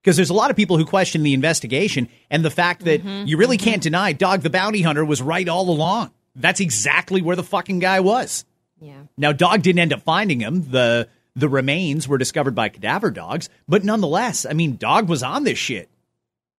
Because 0.01 0.15
there's 0.15 0.29
a 0.29 0.36
lot 0.36 0.51
of 0.51 0.55
people 0.55 0.77
who 0.77 0.86
question 0.86 1.24
the 1.24 1.34
investigation 1.34 2.10
and 2.29 2.45
the 2.45 2.51
fact 2.51 2.86
that 2.86 3.01
Mm-hmm, 3.03 3.27
you 3.27 3.38
really 3.38 3.57
can't 3.57 3.81
deny 3.81 4.13
Dog 4.13 4.41
the 4.41 4.50
Bounty 4.50 4.81
Hunter 4.81 5.03
was 5.03 5.22
right 5.22 5.48
all 5.50 5.69
along. 5.69 6.12
That's 6.36 6.60
exactly 6.60 7.22
where 7.22 7.36
the 7.36 7.43
fucking 7.43 7.79
guy 7.79 8.01
was. 8.01 8.45
Yeah. 8.79 9.03
Now, 9.17 9.31
Dog 9.31 9.63
didn't 9.63 9.79
end 9.79 9.93
up 9.93 10.01
finding 10.01 10.39
him. 10.39 10.69
The 10.69 11.07
the 11.36 11.50
remains 11.50 12.07
were 12.07 12.17
discovered 12.17 12.55
by 12.55 12.69
cadaver 12.69 13.12
dogs, 13.12 13.50
but 13.67 13.84
nonetheless, 13.84 14.45
I 14.45 14.53
mean, 14.53 14.77
Dog 14.77 15.10
was 15.10 15.22
on 15.24 15.43
this 15.43 15.57
shit. 15.57 15.89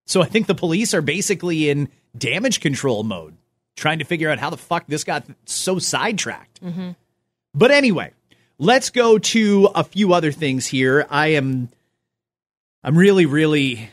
So 0.06 0.22
I 0.22 0.26
think 0.26 0.46
the 0.46 0.54
police 0.54 0.94
are 0.94 1.02
basically 1.02 1.68
in 1.68 1.88
damage 2.16 2.60
control 2.60 3.02
mode, 3.02 3.36
trying 3.76 3.98
to 3.98 4.04
figure 4.04 4.30
out 4.30 4.38
how 4.38 4.50
the 4.50 4.56
fuck 4.56 4.86
this 4.86 5.04
got 5.04 5.24
so 5.44 5.78
sidetracked. 5.78 6.60
But 7.52 7.70
anyway, 7.70 8.12
let's 8.58 8.90
go 8.90 9.18
to 9.18 9.68
a 9.74 9.84
few 9.84 10.12
other 10.12 10.32
things 10.32 10.66
here. 10.66 11.06
I 11.10 11.28
am 11.28 11.68
I'm 12.84 12.96
really 12.96 13.26
really 13.26 13.90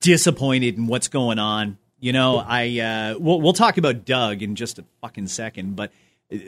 disappointed 0.00 0.76
in 0.76 0.86
what's 0.86 1.08
going 1.08 1.38
on. 1.38 1.78
You 2.00 2.12
know, 2.12 2.38
I 2.38 2.80
uh 2.80 3.18
we'll 3.18 3.40
we'll 3.40 3.52
talk 3.52 3.76
about 3.76 4.04
Doug 4.04 4.42
in 4.42 4.56
just 4.56 4.78
a 4.78 4.84
fucking 5.02 5.28
second, 5.28 5.76
but 5.76 5.92
uh, 6.32 6.38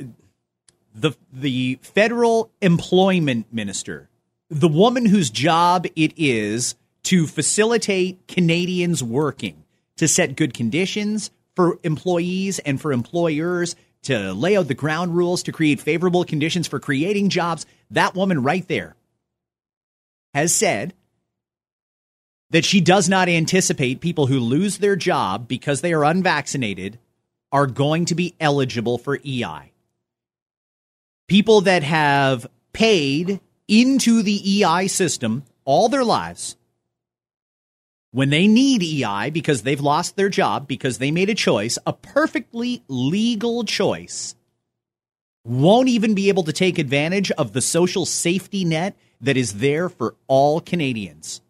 the 0.94 1.12
the 1.32 1.78
federal 1.82 2.50
employment 2.60 3.52
minister, 3.52 4.08
the 4.48 4.68
woman 4.68 5.06
whose 5.06 5.30
job 5.30 5.86
it 5.94 6.12
is 6.16 6.74
to 7.04 7.26
facilitate 7.26 8.26
Canadians 8.26 9.02
working, 9.02 9.64
to 9.96 10.08
set 10.08 10.36
good 10.36 10.54
conditions 10.54 11.30
for 11.54 11.78
employees 11.82 12.58
and 12.58 12.80
for 12.80 12.92
employers, 12.92 13.76
to 14.02 14.32
lay 14.32 14.56
out 14.56 14.68
the 14.68 14.74
ground 14.74 15.16
rules, 15.16 15.42
to 15.44 15.52
create 15.52 15.80
favorable 15.80 16.24
conditions 16.24 16.66
for 16.66 16.80
creating 16.80 17.28
jobs, 17.28 17.64
that 17.90 18.14
woman 18.14 18.42
right 18.42 18.66
there 18.68 18.96
has 20.34 20.52
said 20.54 20.92
that 22.50 22.64
she 22.64 22.80
does 22.80 23.08
not 23.08 23.28
anticipate 23.28 24.00
people 24.00 24.26
who 24.26 24.38
lose 24.38 24.78
their 24.78 24.96
job 24.96 25.48
because 25.48 25.80
they 25.80 25.92
are 25.92 26.04
unvaccinated 26.04 26.98
are 27.52 27.66
going 27.66 28.04
to 28.04 28.14
be 28.14 28.34
eligible 28.40 28.98
for 28.98 29.18
EI 29.24 29.70
people 31.26 31.62
that 31.62 31.82
have 31.82 32.46
paid 32.72 33.40
into 33.68 34.22
the 34.22 34.62
EI 34.62 34.86
system 34.86 35.44
all 35.64 35.88
their 35.88 36.04
lives, 36.04 36.56
when 38.14 38.30
they 38.30 38.46
need 38.46 38.80
EI 38.80 39.30
because 39.30 39.62
they've 39.62 39.80
lost 39.80 40.14
their 40.14 40.28
job, 40.28 40.68
because 40.68 40.98
they 40.98 41.10
made 41.10 41.28
a 41.28 41.34
choice, 41.34 41.78
a 41.84 41.92
perfectly 41.92 42.80
legal 42.86 43.64
choice, 43.64 44.36
won't 45.44 45.88
even 45.88 46.14
be 46.14 46.28
able 46.28 46.44
to 46.44 46.52
take 46.52 46.78
advantage 46.78 47.32
of 47.32 47.52
the 47.52 47.60
social 47.60 48.06
safety 48.06 48.64
net 48.64 48.94
that 49.20 49.36
is 49.36 49.54
there 49.54 49.88
for 49.88 50.14
all 50.28 50.60
Canadians. 50.60 51.40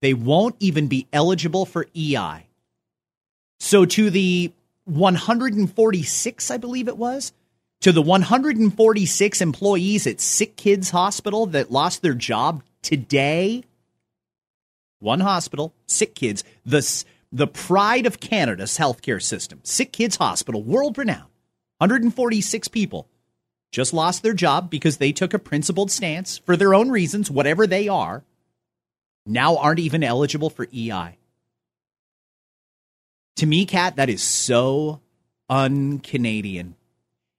They 0.00 0.14
won't 0.14 0.56
even 0.60 0.88
be 0.88 1.08
eligible 1.12 1.66
for 1.66 1.86
EI. 1.94 2.46
So, 3.60 3.84
to 3.84 4.08
the 4.08 4.54
146, 4.86 6.50
I 6.50 6.56
believe 6.56 6.88
it 6.88 6.96
was, 6.96 7.34
to 7.82 7.92
the 7.92 8.00
146 8.00 9.40
employees 9.42 10.06
at 10.06 10.22
Sick 10.22 10.56
Kids 10.56 10.88
Hospital 10.88 11.44
that 11.48 11.70
lost 11.70 12.00
their 12.00 12.14
job 12.14 12.62
today. 12.80 13.64
One 14.98 15.20
hospital, 15.20 15.74
Sick 15.86 16.14
Kids, 16.14 16.42
the, 16.64 17.04
the 17.30 17.46
pride 17.46 18.06
of 18.06 18.20
Canada's 18.20 18.78
healthcare 18.78 19.22
system. 19.22 19.60
Sick 19.62 19.92
Kids 19.92 20.16
Hospital, 20.16 20.62
world 20.62 20.98
renowned. 20.98 21.30
146 21.78 22.68
people 22.68 23.08
just 23.70 23.92
lost 23.92 24.22
their 24.22 24.32
job 24.32 24.70
because 24.70 24.96
they 24.96 25.12
took 25.12 25.34
a 25.34 25.38
principled 25.38 25.90
stance 25.90 26.38
for 26.38 26.56
their 26.56 26.74
own 26.74 26.90
reasons, 26.90 27.30
whatever 27.30 27.66
they 27.66 27.88
are, 27.88 28.24
now 29.26 29.56
aren't 29.58 29.80
even 29.80 30.02
eligible 30.02 30.48
for 30.48 30.66
EI. 30.74 31.18
To 33.36 33.46
me, 33.46 33.66
Kat, 33.66 33.96
that 33.96 34.08
is 34.08 34.22
so 34.22 35.02
un 35.50 35.98
Canadian. 35.98 36.74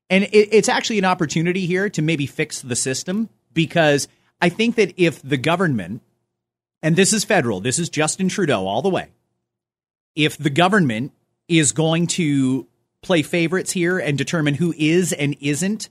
And 0.10 0.26
it, 0.26 0.50
it's 0.52 0.70
actually 0.70 1.00
an 1.00 1.06
opportunity 1.06 1.66
here 1.66 1.90
to 1.90 2.02
maybe 2.02 2.28
fix 2.28 2.62
the 2.62 2.76
system 2.76 3.30
because 3.54 4.08
I 4.40 4.50
think 4.50 4.76
that 4.76 4.94
if 4.98 5.22
the 5.22 5.38
government, 5.38 6.02
and 6.82 6.96
this 6.96 7.14
is 7.14 7.24
federal, 7.24 7.60
this 7.60 7.80
is 7.80 7.90
Justin 7.90 8.30
Trudeau 8.30 8.66
all 8.66 8.82
the 8.82 8.90
way, 8.90 9.10
if 10.16 10.38
the 10.38 10.50
government 10.50 11.14
is 11.48 11.72
going 11.72 12.08
to 12.08 12.68
play 13.02 13.22
favorites 13.22 13.72
here 13.72 14.00
and 14.00 14.18
determine 14.18 14.56
who 14.56 14.74
is 14.78 15.14
and 15.14 15.36
isn't 15.40 15.90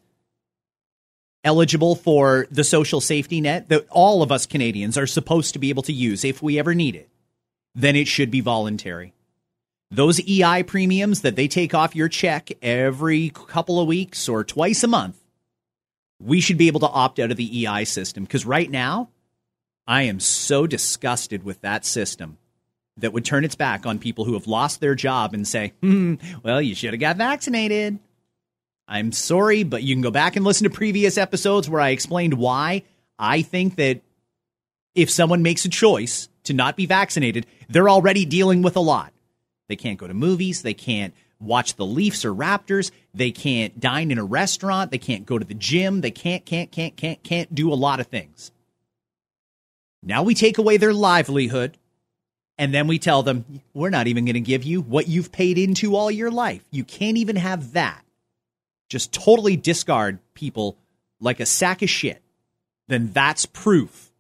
eligible 1.45 1.95
for 1.95 2.47
the 2.51 2.65
social 2.65 3.01
safety 3.01 3.41
net 3.41 3.69
that 3.69 3.87
all 3.91 4.23
of 4.23 4.33
us 4.33 4.47
Canadians 4.47 4.99
are 4.99 5.07
supposed 5.07 5.53
to 5.53 5.61
be 5.61 5.71
able 5.71 5.85
to 5.85 5.93
use 5.93 6.25
if 6.25 6.43
we 6.43 6.59
ever 6.59 6.75
need 6.75 6.97
it, 6.97 7.09
then 7.75 7.95
it 7.95 8.09
should 8.09 8.31
be 8.31 8.41
voluntary. 8.41 9.15
Those 9.91 10.21
EI 10.29 10.65
premiums 10.65 11.21
that 11.21 11.37
they 11.37 11.47
take 11.47 11.73
off 11.73 11.95
your 11.95 12.09
check 12.09 12.51
every 12.61 13.31
couple 13.31 13.79
of 13.79 13.87
weeks 13.87 14.29
or 14.29 14.43
twice 14.43 14.83
a 14.83 14.89
month, 14.89 15.23
we 16.21 16.41
should 16.41 16.59
be 16.59 16.67
able 16.67 16.81
to 16.81 16.89
opt 16.89 17.21
out 17.21 17.31
of 17.31 17.37
the 17.37 17.67
EI 17.67 17.85
system. 17.85 18.25
Because 18.25 18.45
right 18.45 18.69
now, 18.69 19.11
I 19.87 20.03
am 20.03 20.21
so 20.21 20.67
disgusted 20.67 21.45
with 21.45 21.61
that 21.61 21.85
system 21.85 22.39
that 22.97 23.13
would 23.13 23.25
turn 23.25 23.45
its 23.45 23.55
back 23.55 23.87
on 23.87 23.99
people 23.99 24.25
who 24.25 24.35
have 24.35 24.47
lost 24.47 24.81
their 24.81 24.95
job 24.95 25.35
and 25.35 25.47
say, 25.47 25.75
hmm, 25.81 26.15
well, 26.43 26.61
you 26.61 26.75
should 26.75 26.93
have 26.93 27.01
got 27.01 27.17
vaccinated. 27.17 27.99
I'm 28.89 29.13
sorry, 29.13 29.65
but 29.65 29.83
you 29.83 29.95
can 29.95 30.03
go 30.03 30.11
back 30.11 30.37
and 30.37 30.45
listen 30.45 30.65
to 30.65 30.75
previous 30.75 31.19
episodes 31.19 31.69
where 31.69 31.81
I 31.81 31.91
explained 31.91 32.35
why 32.35 32.85
I 33.19 33.43
think 33.43 33.77
that 33.77 34.01
if 34.95 35.11
someone 35.11 35.43
makes 35.43 35.65
a 35.65 35.69
choice 35.69 36.29
to 36.45 36.55
not 36.55 36.77
be 36.77 36.87
vaccinated, 36.87 37.47
they're 37.69 37.89
already 37.89 38.25
dealing 38.25 38.63
with 38.63 38.77
a 38.77 38.81
lot. 38.81 39.13
They 39.69 39.77
can't 39.77 39.99
go 39.99 40.07
to 40.07 40.15
movies. 40.15 40.63
They 40.63 40.75
can't 40.75 41.13
watch 41.41 41.75
the 41.75 41.85
Leafs 41.85 42.25
or 42.25 42.33
Raptors. 42.33 42.93
They 43.13 43.31
can't 43.33 43.79
dine 43.79 44.11
in 44.11 44.19
a 44.19 44.25
restaurant. 44.25 44.91
They 44.91 44.99
can't 44.99 45.27
go 45.27 45.39
to 45.39 45.45
the 45.45 45.55
gym. 45.55 46.01
They 46.01 46.13
can't, 46.13 46.47
can't, 46.47 46.71
can't, 46.71 46.97
can't, 46.97 47.23
can't 47.23 47.55
do 47.55 47.73
a 47.73 47.75
lot 47.75 48.01
of 48.01 48.07
things. 48.07 48.53
Now 50.03 50.23
we 50.23 50.35
take 50.35 50.59
away 50.59 50.77
their 50.77 50.95
livelihood 50.95 51.77
and 52.59 52.73
then 52.73 52.87
we 52.87 52.99
tell 52.99 53.23
them, 53.23 53.61
we're 53.75 53.91
not 53.91 54.07
even 54.07 54.25
going 54.25 54.35
to 54.35 54.41
give 54.41 54.65
you 54.65 54.81
what 54.81 55.09
you've 55.09 55.33
paid 55.33 55.59
into 55.59 55.95
all 55.95 56.11
your 56.11 56.31
life. 56.31 56.65
You 56.71 56.85
can't 56.85 57.19
even 57.19 57.37
have 57.37 57.73
that. 57.73 58.03
Just 58.89 59.13
totally 59.13 59.57
discard 59.57 60.19
people 60.35 60.77
like 61.21 61.41
a 61.41 61.47
sack 61.47 61.83
of 61.83 61.91
shit. 61.91 62.23
Then 62.89 63.11
that's 63.13 63.47
proof 63.47 64.13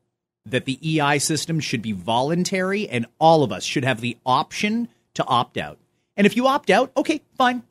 that 0.44 0.64
the 0.64 1.00
EI 1.00 1.18
system 1.18 1.60
should 1.60 1.82
be 1.82 1.92
voluntary 1.92 2.88
and 2.88 3.06
all 3.18 3.42
of 3.42 3.52
us 3.52 3.64
should 3.64 3.84
have 3.84 4.00
the 4.00 4.16
option 4.26 4.88
to 5.14 5.24
opt 5.24 5.56
out. 5.56 5.78
And 6.16 6.26
if 6.26 6.36
you 6.36 6.46
opt 6.46 6.70
out, 6.70 6.90
okay, 6.96 7.22
fine. 7.36 7.62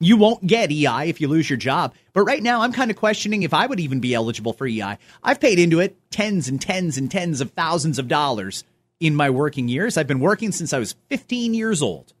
You 0.00 0.16
won't 0.16 0.46
get 0.46 0.72
EI 0.72 1.08
if 1.08 1.20
you 1.20 1.28
lose 1.28 1.48
your 1.48 1.56
job. 1.56 1.94
But 2.12 2.24
right 2.24 2.42
now, 2.42 2.60
I'm 2.60 2.72
kind 2.72 2.90
of 2.90 2.96
questioning 2.96 3.42
if 3.42 3.54
I 3.54 3.66
would 3.66 3.80
even 3.80 4.00
be 4.00 4.14
eligible 4.14 4.52
for 4.52 4.66
EI. 4.66 4.98
I've 5.22 5.40
paid 5.40 5.58
into 5.58 5.80
it 5.80 5.96
tens 6.10 6.48
and 6.48 6.60
tens 6.60 6.98
and 6.98 7.10
tens 7.10 7.40
of 7.40 7.52
thousands 7.52 7.98
of 7.98 8.08
dollars 8.08 8.64
in 9.00 9.14
my 9.14 9.30
working 9.30 9.68
years. 9.68 9.96
I've 9.96 10.06
been 10.06 10.20
working 10.20 10.52
since 10.52 10.72
I 10.72 10.78
was 10.78 10.94
15 11.08 11.54
years 11.54 11.80
old. 11.80 12.12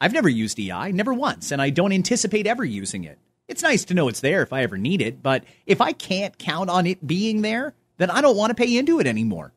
I've 0.00 0.12
never 0.12 0.28
used 0.28 0.58
EI, 0.58 0.92
never 0.92 1.14
once, 1.14 1.52
and 1.52 1.62
I 1.62 1.70
don't 1.70 1.92
anticipate 1.92 2.46
ever 2.46 2.64
using 2.64 3.04
it. 3.04 3.18
It's 3.48 3.62
nice 3.62 3.84
to 3.86 3.94
know 3.94 4.08
it's 4.08 4.20
there 4.20 4.42
if 4.42 4.52
I 4.52 4.62
ever 4.62 4.76
need 4.76 5.00
it, 5.00 5.22
but 5.22 5.44
if 5.64 5.80
I 5.80 5.92
can't 5.92 6.36
count 6.36 6.68
on 6.68 6.86
it 6.86 7.06
being 7.06 7.42
there, 7.42 7.74
then 7.96 8.10
I 8.10 8.20
don't 8.20 8.36
want 8.36 8.50
to 8.50 8.54
pay 8.54 8.76
into 8.76 8.98
it 9.00 9.06
anymore. 9.06 9.52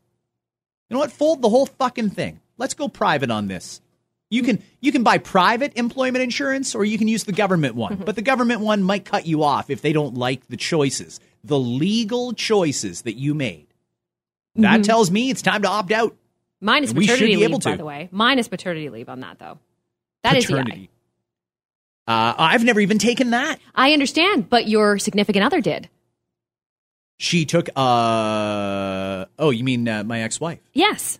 You 0.90 0.94
know 0.94 1.00
what? 1.00 1.12
Fold 1.12 1.42
the 1.42 1.50
whole 1.50 1.66
fucking 1.66 2.12
thing. 2.12 2.40
Let's 2.58 2.74
go 2.76 2.88
private 2.88 3.32
on 3.32 3.48
this. 3.48 3.82
You 4.30 4.44
can 4.44 4.62
you 4.80 4.92
can 4.92 5.04
buy 5.04 5.18
private 5.18 5.74
employment 5.76 6.24
insurance 6.24 6.76
or 6.76 6.86
you 6.86 6.98
can 6.98 7.08
use 7.08 7.24
the 7.24 7.32
government 7.32 7.76
one. 7.76 7.96
But 8.06 8.16
the 8.16 8.22
government 8.22 8.62
one 8.62 8.84
might 8.84 9.06
cut 9.06 9.26
you 9.26 9.44
off 9.44 9.70
if 9.70 9.82
they 9.82 9.92
don't 9.94 10.16
like 10.16 10.48
the 10.48 10.58
choices, 10.58 11.20
the 11.44 11.60
legal 11.60 12.34
choices 12.34 13.02
that 13.04 13.14
you 13.14 13.34
made. 13.34 13.68
That 14.56 14.84
tells 14.84 15.10
me 15.10 15.30
it's 15.30 15.42
time 15.42 15.62
to 15.64 15.68
opt 15.68 15.92
out. 15.92 16.16
Minus 16.62 16.90
should 16.90 16.98
paternity 17.00 17.38
leave, 17.38 17.62
by 17.62 17.76
the 17.78 17.86
way. 17.86 18.10
Minus 18.12 18.48
paternity 18.48 18.90
leave 18.90 19.08
on 19.08 19.22
that, 19.22 19.40
though. 19.40 19.58
That 20.24 20.36
is 20.36 20.46
Paternity. 20.46 20.90
Uh, 22.06 22.34
I've 22.38 22.64
never 22.64 22.80
even 22.82 22.98
taken 22.98 23.30
that. 23.30 23.60
I 23.74 23.94
understand, 23.94 24.50
but 24.50 24.68
your 24.68 25.00
significant 25.00 25.46
other 25.46 25.62
did. 25.62 25.88
She 27.18 27.46
took 27.46 27.70
uh 27.76 29.26
oh, 29.38 29.50
you 29.52 29.64
mean 29.64 29.88
uh, 29.88 30.04
my 30.04 30.22
ex-wife? 30.22 30.60
Yes. 30.74 31.20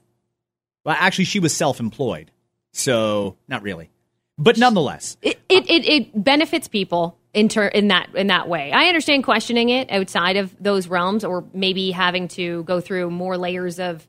Well, 0.84 0.96
actually 0.98 1.26
she 1.26 1.40
was 1.40 1.56
self-employed. 1.56 2.32
So, 2.72 3.38
not 3.48 3.64
really. 3.64 3.90
But 4.38 4.58
nonetheless, 4.58 5.18
It 5.22 5.40
it, 5.50 5.70
it, 5.70 5.86
it 5.86 6.24
benefits 6.24 6.68
people 6.68 7.18
in 7.34 7.50
ter- 7.50 7.68
in 7.68 7.90
that 7.90 8.10
in 8.16 8.28
that 8.28 8.48
way. 8.48 8.72
I 8.72 8.86
understand 8.86 9.24
questioning 9.24 9.70
it 9.70 9.92
outside 9.92 10.38
of 10.38 10.56
those 10.62 10.88
realms, 10.88 11.26
or 11.26 11.44
maybe 11.54 11.92
having 11.92 12.30
to 12.30 12.64
go 12.64 12.80
through 12.80 13.12
more 13.12 13.38
layers 13.38 13.80
of 13.80 14.08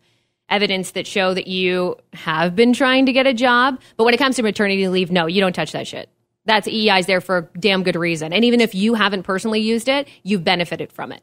evidence 0.49 0.93
that 0.93 1.07
show 1.07 1.35
that 1.35 1.47
you 1.47 1.97
have 2.13 2.55
been 2.55 2.73
trying 2.73 3.07
to 3.07 3.13
get 3.13 3.27
a 3.27 3.35
job. 3.35 3.81
But 3.97 4.05
when 4.05 4.15
it 4.15 4.19
comes 4.19 4.37
to 4.37 4.43
maternity 4.43 4.87
leave, 4.89 5.11
no, 5.11 5.27
you 5.27 5.41
don't 5.41 5.53
touch 5.53 5.73
that 5.73 5.87
shit. 5.87 6.09
That's 6.45 6.67
EI's 6.67 7.07
there 7.07 7.21
for 7.21 7.37
a 7.39 7.59
damn 7.59 7.83
good 7.83 7.97
reason. 7.97 8.33
And 8.33 8.45
even 8.45 8.61
if 8.61 8.75
you 8.75 8.95
haven't 8.95 9.23
personally 9.23 9.61
used 9.61 9.89
it, 9.89 10.09
you've 10.23 10.43
benefited 10.43 10.93
from 10.93 11.13
it. 11.13 11.23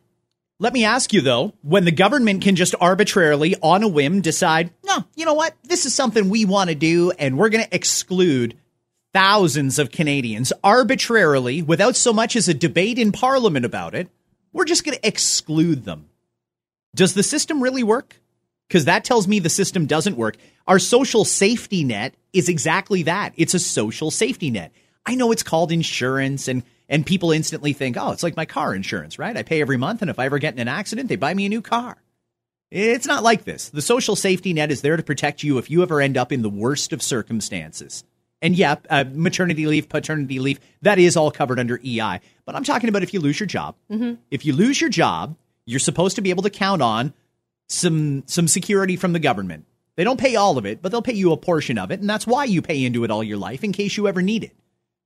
Let 0.59 0.73
me 0.73 0.85
ask 0.85 1.13
you 1.13 1.21
though, 1.21 1.53
when 1.61 1.85
the 1.85 1.91
government 1.91 2.41
can 2.41 2.55
just 2.55 2.73
arbitrarily, 2.81 3.55
on 3.61 3.83
a 3.83 3.87
whim, 3.87 4.21
decide, 4.21 4.71
no, 4.83 5.03
you 5.15 5.25
know 5.25 5.35
what, 5.35 5.55
this 5.63 5.85
is 5.85 5.93
something 5.93 6.29
we 6.29 6.45
want 6.45 6.69
to 6.69 6.75
do, 6.75 7.11
and 7.11 7.37
we're 7.37 7.49
going 7.49 7.63
to 7.63 7.75
exclude 7.75 8.57
thousands 9.13 9.77
of 9.77 9.91
Canadians 9.91 10.51
arbitrarily, 10.63 11.61
without 11.61 11.95
so 11.95 12.11
much 12.11 12.35
as 12.35 12.47
a 12.47 12.53
debate 12.53 12.97
in 12.97 13.11
Parliament 13.11 13.65
about 13.65 13.93
it, 13.93 14.09
we're 14.51 14.65
just 14.65 14.83
going 14.83 14.97
to 14.97 15.07
exclude 15.07 15.85
them. 15.85 16.09
Does 16.95 17.13
the 17.13 17.23
system 17.23 17.61
really 17.61 17.83
work? 17.83 18.19
Because 18.67 18.85
that 18.85 19.05
tells 19.05 19.27
me 19.27 19.39
the 19.39 19.49
system 19.49 19.85
doesn't 19.85 20.17
work. 20.17 20.37
Our 20.67 20.79
social 20.79 21.23
safety 21.23 21.83
net 21.83 22.15
is 22.33 22.49
exactly 22.49 23.03
that. 23.03 23.33
It's 23.37 23.53
a 23.53 23.59
social 23.59 24.09
safety 24.09 24.49
net. 24.49 24.71
I 25.05 25.15
know 25.15 25.31
it's 25.31 25.43
called 25.43 25.71
insurance 25.71 26.47
and 26.47 26.63
and 26.89 27.05
people 27.05 27.31
instantly 27.31 27.73
think, 27.73 27.97
"Oh, 27.97 28.11
it's 28.11 28.23
like 28.23 28.35
my 28.35 28.45
car 28.45 28.73
insurance, 28.73 29.19
right? 29.19 29.35
I 29.35 29.43
pay 29.43 29.61
every 29.61 29.77
month 29.77 30.01
and 30.01 30.09
if 30.09 30.19
I 30.19 30.25
ever 30.25 30.39
get 30.39 30.53
in 30.53 30.59
an 30.59 30.67
accident, 30.67 31.09
they 31.09 31.15
buy 31.15 31.33
me 31.33 31.45
a 31.45 31.49
new 31.49 31.61
car." 31.61 31.97
It's 32.69 33.07
not 33.07 33.23
like 33.23 33.45
this. 33.45 33.69
The 33.69 33.81
social 33.81 34.15
safety 34.15 34.51
net 34.53 34.71
is 34.71 34.81
there 34.81 34.97
to 34.97 35.03
protect 35.03 35.41
you 35.41 35.57
if 35.57 35.71
you 35.71 35.83
ever 35.83 36.01
end 36.01 36.17
up 36.17 36.31
in 36.31 36.41
the 36.41 36.49
worst 36.49 36.91
of 36.91 37.01
circumstances. 37.01 38.03
And 38.41 38.55
yeah, 38.55 38.75
uh, 38.89 39.05
maternity 39.11 39.65
leave, 39.65 39.89
paternity 39.89 40.39
leave, 40.39 40.59
that 40.81 40.99
is 40.99 41.17
all 41.17 41.31
covered 41.31 41.59
under 41.59 41.79
EI. 41.83 42.19
But 42.45 42.55
I'm 42.55 42.63
talking 42.63 42.89
about 42.89 43.03
if 43.03 43.13
you 43.13 43.19
lose 43.19 43.39
your 43.39 43.47
job. 43.47 43.75
If 44.29 44.45
you 44.45 44.53
lose 44.53 44.79
your 44.79 44.89
job, 44.89 45.37
you're 45.65 45.79
supposed 45.79 46.17
to 46.17 46.21
be 46.21 46.29
able 46.29 46.43
to 46.43 46.49
count 46.49 46.81
on 46.81 47.13
some 47.67 48.23
some 48.27 48.47
security 48.47 48.95
from 48.95 49.13
the 49.13 49.19
government. 49.19 49.65
They 49.95 50.03
don't 50.03 50.19
pay 50.19 50.35
all 50.35 50.57
of 50.57 50.65
it, 50.65 50.81
but 50.81 50.91
they'll 50.91 51.01
pay 51.01 51.13
you 51.13 51.31
a 51.31 51.37
portion 51.37 51.77
of 51.77 51.89
it, 51.89 51.99
and 51.99 52.09
that's 52.09 52.27
why 52.27 52.43
you 52.43 52.61
pay 52.61 52.85
into 52.85 53.03
it 53.03 53.11
all 53.11 53.23
your 53.23 53.37
life 53.37 53.63
in 53.63 53.71
case 53.71 53.97
you 53.97 54.07
ever 54.07 54.21
need 54.21 54.43
it. 54.43 54.55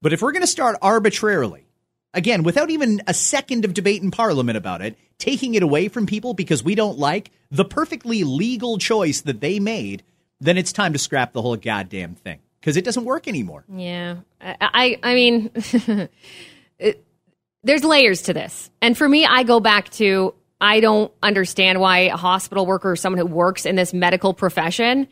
But 0.01 0.13
if 0.13 0.21
we're 0.21 0.33
going 0.33 0.41
to 0.41 0.47
start 0.47 0.77
arbitrarily, 0.81 1.65
again, 2.13 2.44
without 2.44 2.70
even 2.70 3.01
a 3.08 3.13
second 3.13 3.65
of 3.65 3.74
debate 3.74 4.01
in 4.01 4.12
parliament 4.12 4.58
about 4.58 4.82
it, 4.82 4.98
taking 5.18 5.56
it 5.56 5.63
away 5.63 5.88
from 5.88 6.06
people 6.06 6.34
because 6.34 6.63
we 6.63 6.75
don't 6.75 6.98
like 6.98 7.32
the 7.50 7.65
perfectly 7.65 8.24
legal 8.24 8.77
choice 8.77 9.22
that 9.22 9.41
they 9.41 9.60
made, 9.60 10.03
then 10.39 10.58
it's 10.58 10.72
time 10.72 10.94
to 10.94 11.00
scrap 11.00 11.34
the 11.34 11.41
whole 11.41 11.56
goddamn 11.56 12.15
thing 12.15 12.39
because 12.60 12.77
it 12.77 12.86
doesn't 12.86 13.06
work 13.06 13.27
anymore. 13.27 13.63
Yeah, 13.74 14.18
I, 14.41 14.56
I, 14.62 15.00
I 15.03 15.15
mean, 15.15 15.51
it, 16.80 17.03
there's 17.63 17.84
layers 17.84 18.24
to 18.24 18.34
this, 18.34 18.70
and 18.82 18.98
for 18.98 19.08
me, 19.08 19.25
I 19.25 19.44
go 19.44 19.60
back 19.60 19.89
to 19.91 20.34
I 20.60 20.80
don't 20.80 21.12
understand 21.24 21.80
why 21.80 22.00
a 22.00 22.17
hospital 22.17 22.65
worker 22.65 22.91
or 22.91 22.95
someone 22.95 23.19
who 23.19 23.26
works 23.26 23.65
in 23.65 23.76
this 23.76 23.93
medical 23.93 24.34
profession 24.34 25.08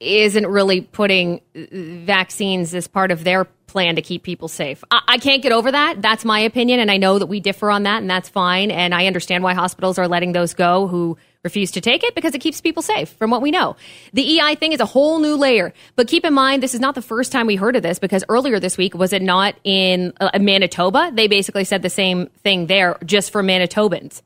isn't 0.00 0.46
really 0.46 0.82
putting 0.82 1.40
vaccines 1.54 2.74
as 2.74 2.88
part 2.88 3.10
of 3.10 3.24
their 3.24 3.46
plan 3.66 3.96
to 3.96 4.02
keep 4.02 4.22
people 4.22 4.48
safe. 4.48 4.84
I, 4.90 5.00
I 5.08 5.18
can't 5.18 5.42
get 5.42 5.52
over 5.52 5.72
that. 5.72 6.00
That's 6.00 6.24
my 6.24 6.40
opinion, 6.40 6.80
and 6.80 6.90
I 6.90 6.96
know 6.96 7.18
that 7.18 7.26
we 7.26 7.40
differ 7.40 7.70
on 7.70 7.84
that, 7.84 8.02
and 8.02 8.08
that's 8.08 8.28
fine. 8.28 8.70
And 8.70 8.94
I 8.94 9.06
understand 9.06 9.42
why 9.42 9.54
hospitals 9.54 9.98
are 9.98 10.08
letting 10.08 10.32
those 10.32 10.54
go 10.54 10.86
who 10.86 11.16
refuse 11.42 11.72
to 11.72 11.80
take 11.80 12.02
it 12.02 12.14
because 12.14 12.34
it 12.34 12.40
keeps 12.40 12.60
people 12.60 12.82
safe 12.82 13.10
from 13.10 13.30
what 13.30 13.42
we 13.42 13.50
know. 13.50 13.76
The 14.14 14.40
EI 14.40 14.54
thing 14.54 14.72
is 14.72 14.80
a 14.80 14.86
whole 14.86 15.18
new 15.18 15.36
layer. 15.36 15.74
But 15.94 16.08
keep 16.08 16.24
in 16.24 16.32
mind, 16.32 16.62
this 16.62 16.74
is 16.74 16.80
not 16.80 16.94
the 16.94 17.02
first 17.02 17.32
time 17.32 17.46
we 17.46 17.56
heard 17.56 17.76
of 17.76 17.82
this 17.82 17.98
because 17.98 18.24
earlier 18.28 18.58
this 18.58 18.78
week, 18.78 18.94
was 18.94 19.12
it 19.12 19.22
not 19.22 19.54
in 19.62 20.14
uh, 20.20 20.38
Manitoba? 20.38 21.10
They 21.12 21.28
basically 21.28 21.64
said 21.64 21.82
the 21.82 21.90
same 21.90 22.26
thing 22.42 22.66
there 22.66 22.96
just 23.04 23.30
for 23.30 23.42
Manitobans. 23.42 24.22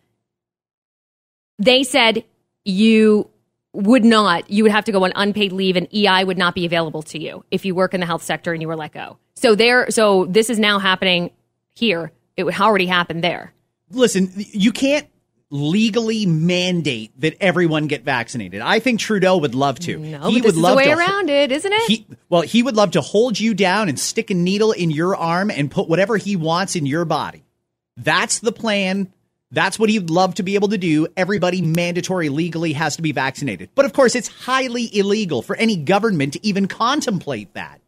They 1.58 1.82
said 1.82 2.24
you 2.64 3.28
would 3.78 4.04
not, 4.04 4.50
you 4.50 4.64
would 4.64 4.72
have 4.72 4.84
to 4.86 4.92
go 4.92 5.04
on 5.04 5.12
unpaid 5.14 5.52
leave 5.52 5.76
and 5.76 5.86
EI 5.94 6.24
would 6.24 6.36
not 6.36 6.54
be 6.54 6.66
available 6.66 7.02
to 7.02 7.18
you 7.18 7.44
if 7.52 7.64
you 7.64 7.76
work 7.76 7.94
in 7.94 8.00
the 8.00 8.06
health 8.06 8.24
sector 8.24 8.52
and 8.52 8.60
you 8.60 8.66
were 8.66 8.76
let 8.76 8.92
go. 8.92 9.18
So 9.36 9.54
there, 9.54 9.88
so 9.90 10.24
this 10.24 10.50
is 10.50 10.58
now 10.58 10.80
happening 10.80 11.30
here. 11.74 12.10
It 12.36 12.42
would 12.42 12.58
already 12.58 12.86
happened 12.86 13.22
there. 13.22 13.52
listen, 13.90 14.32
you 14.36 14.72
can't 14.72 15.06
legally 15.50 16.26
mandate 16.26 17.18
that 17.20 17.36
everyone 17.40 17.86
get 17.86 18.02
vaccinated. 18.02 18.60
I 18.60 18.80
think 18.80 19.00
Trudeau 19.00 19.38
would 19.38 19.54
love 19.54 19.78
to. 19.80 19.96
No, 19.96 20.30
this 20.30 20.44
is 20.44 20.60
the 20.60 20.74
way 20.74 20.86
to 20.86 20.92
around 20.92 21.30
it, 21.30 21.52
isn't 21.52 21.72
it? 21.72 21.82
He 21.88 22.06
well, 22.28 22.42
he 22.42 22.62
would 22.62 22.76
love 22.76 22.90
to 22.92 23.00
hold 23.00 23.38
you 23.38 23.54
down 23.54 23.88
and 23.88 23.98
stick 23.98 24.30
a 24.30 24.34
needle 24.34 24.72
in 24.72 24.90
your 24.90 25.16
arm 25.16 25.50
and 25.50 25.70
put 25.70 25.88
whatever 25.88 26.16
he 26.16 26.36
wants 26.36 26.76
in 26.76 26.84
your 26.84 27.04
body. 27.04 27.44
That's 27.96 28.40
the 28.40 28.52
plan. 28.52 29.12
That's 29.50 29.78
what 29.78 29.88
he'd 29.88 30.10
love 30.10 30.34
to 30.34 30.42
be 30.42 30.56
able 30.56 30.68
to 30.68 30.78
do. 30.78 31.06
Everybody 31.16 31.62
mandatory 31.62 32.28
legally 32.28 32.74
has 32.74 32.96
to 32.96 33.02
be 33.02 33.12
vaccinated. 33.12 33.70
But 33.74 33.86
of 33.86 33.92
course, 33.92 34.14
it's 34.14 34.28
highly 34.28 34.94
illegal 34.94 35.40
for 35.40 35.56
any 35.56 35.76
government 35.76 36.34
to 36.34 36.46
even 36.46 36.68
contemplate 36.68 37.54
that. 37.54 37.80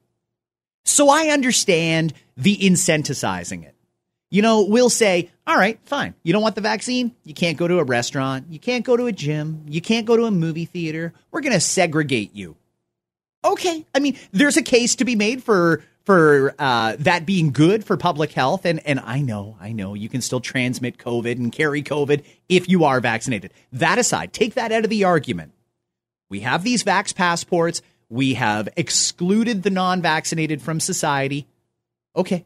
So 0.85 1.11
I 1.11 1.29
understand 1.29 2.15
the 2.37 2.57
incentivizing 2.57 3.65
it. 3.65 3.75
You 4.31 4.43
know, 4.43 4.63
we'll 4.63 4.91
say, 4.91 5.31
all 5.47 5.57
right, 5.57 5.79
fine. 5.85 6.15
You 6.23 6.33
don't 6.33 6.43
want 6.43 6.55
the 6.55 6.61
vaccine? 6.61 7.15
You 7.25 7.35
can't 7.35 7.59
go 7.59 7.67
to 7.69 7.81
a 7.81 7.85
restaurant. 7.85 8.47
You 8.49 8.61
can't 8.61 8.85
go 8.85 8.97
to 8.97 9.07
a 9.07 9.13
gym. 9.13 9.65
You 9.69 9.81
can't 9.81 10.07
go 10.07 10.17
to 10.17 10.25
a 10.25 10.31
movie 10.31 10.65
theater. 10.65 11.13
We're 11.31 11.41
going 11.41 11.53
to 11.53 11.61
segregate 11.61 12.35
you. 12.35 12.57
Okay. 13.45 13.85
I 13.95 13.99
mean, 13.99 14.17
there's 14.33 14.57
a 14.57 14.63
case 14.63 14.97
to 14.97 15.05
be 15.05 15.17
made 15.17 15.43
for 15.43 15.83
for 16.05 16.55
uh, 16.59 16.97
that 17.01 17.27
being 17.27 17.53
good 17.53 17.85
for 17.85 17.97
public 17.97 18.33
health. 18.33 18.65
And, 18.65 18.85
and 18.87 19.01
I 19.01 19.21
know, 19.21 19.57
I 19.61 19.73
know 19.73 19.95
you 19.95 20.09
can 20.09 20.21
still 20.21 20.41
transmit 20.41 20.99
COVID 20.99 21.33
and 21.33 21.53
carry 21.53 21.83
COVID 21.83 22.25
if 22.49 22.69
you 22.69 22.85
are 22.85 23.01
vaccinated. 23.01 23.53
That 23.73 23.99
aside, 23.99 24.33
take 24.33 24.55
that 24.55 24.73
out 24.73 24.85
of 24.85 24.91
the 24.91 25.05
argument. 25.05 25.53
We 26.29 26.41
have 26.41 26.65
these 26.65 26.85
vax 26.85 27.15
passports. 27.15 27.83
We 28.09 28.35
have 28.35 28.69
excluded 28.77 29.63
the 29.63 29.71
non 29.71 30.03
vaccinated 30.03 30.63
from 30.63 30.81
society. 30.81 31.47
Okay. 32.17 32.45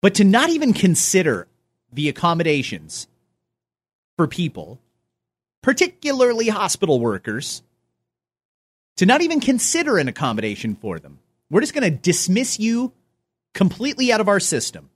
But 0.00 0.14
to 0.16 0.24
not 0.24 0.50
even 0.50 0.72
consider 0.72 1.46
the 1.92 2.08
accommodations 2.08 3.06
for 4.16 4.26
people, 4.26 4.80
particularly 5.62 6.48
hospital 6.48 6.98
workers, 6.98 7.62
to 8.96 9.06
not 9.06 9.22
even 9.22 9.40
consider 9.40 9.98
an 9.98 10.08
accommodation 10.08 10.74
for 10.74 10.98
them, 10.98 11.18
we're 11.52 11.60
just 11.60 11.74
going 11.74 11.84
to 11.84 11.90
dismiss 11.90 12.58
you 12.58 12.92
completely 13.52 14.10
out 14.10 14.22
of 14.22 14.28
our 14.28 14.40
system. 14.40 14.88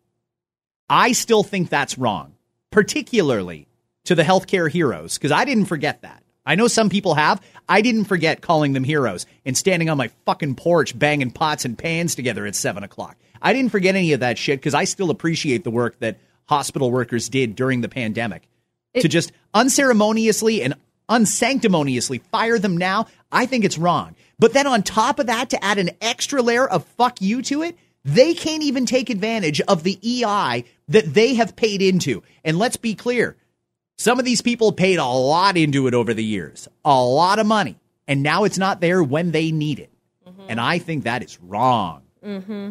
I 0.88 1.12
still 1.12 1.42
think 1.42 1.68
that's 1.68 1.98
wrong, 1.98 2.34
particularly 2.70 3.68
to 4.04 4.14
the 4.14 4.22
healthcare 4.22 4.70
heroes, 4.70 5.18
because 5.18 5.32
I 5.32 5.44
didn't 5.44 5.66
forget 5.66 6.00
that. 6.02 6.22
I 6.46 6.54
know 6.54 6.66
some 6.66 6.88
people 6.88 7.14
have. 7.14 7.42
I 7.68 7.82
didn't 7.82 8.04
forget 8.04 8.40
calling 8.40 8.72
them 8.72 8.84
heroes 8.84 9.26
and 9.44 9.54
standing 9.54 9.90
on 9.90 9.98
my 9.98 10.08
fucking 10.24 10.54
porch 10.54 10.98
banging 10.98 11.30
pots 11.30 11.66
and 11.66 11.76
pans 11.76 12.14
together 12.14 12.46
at 12.46 12.54
seven 12.54 12.84
o'clock. 12.84 13.16
I 13.42 13.52
didn't 13.52 13.70
forget 13.70 13.94
any 13.94 14.14
of 14.14 14.20
that 14.20 14.38
shit 14.38 14.58
because 14.58 14.74
I 14.74 14.84
still 14.84 15.10
appreciate 15.10 15.62
the 15.62 15.70
work 15.70 15.98
that 15.98 16.18
hospital 16.46 16.90
workers 16.90 17.28
did 17.28 17.54
during 17.54 17.82
the 17.82 17.88
pandemic. 17.88 18.48
to 19.02 19.08
just 19.08 19.30
unceremoniously 19.52 20.62
and 20.62 20.72
unsanctimoniously 21.08 22.18
fire 22.32 22.58
them 22.58 22.78
now, 22.78 23.08
I 23.30 23.46
think 23.46 23.64
it's 23.64 23.78
wrong. 23.78 24.14
But 24.38 24.52
then 24.52 24.66
on 24.66 24.82
top 24.82 25.18
of 25.18 25.26
that, 25.26 25.50
to 25.50 25.64
add 25.64 25.78
an 25.78 25.90
extra 26.00 26.42
layer 26.42 26.66
of 26.66 26.84
fuck 26.84 27.20
you 27.20 27.42
to 27.42 27.62
it, 27.62 27.76
they 28.04 28.34
can't 28.34 28.62
even 28.62 28.86
take 28.86 29.10
advantage 29.10 29.60
of 29.62 29.82
the 29.82 29.98
EI 30.02 30.64
that 30.88 31.12
they 31.14 31.34
have 31.34 31.56
paid 31.56 31.82
into. 31.82 32.22
And 32.44 32.58
let's 32.58 32.76
be 32.76 32.94
clear, 32.94 33.36
some 33.98 34.18
of 34.18 34.24
these 34.24 34.42
people 34.42 34.72
paid 34.72 34.98
a 34.98 35.04
lot 35.04 35.56
into 35.56 35.86
it 35.86 35.94
over 35.94 36.14
the 36.14 36.24
years, 36.24 36.68
a 36.84 37.02
lot 37.02 37.38
of 37.38 37.46
money, 37.46 37.78
and 38.06 38.22
now 38.22 38.44
it's 38.44 38.58
not 38.58 38.80
there 38.80 39.02
when 39.02 39.32
they 39.32 39.50
need 39.50 39.80
it. 39.80 39.90
Mm-hmm. 40.26 40.42
And 40.48 40.60
I 40.60 40.78
think 40.78 41.04
that 41.04 41.22
is 41.22 41.38
wrong. 41.42 42.02
Mm-hmm. 42.24 42.70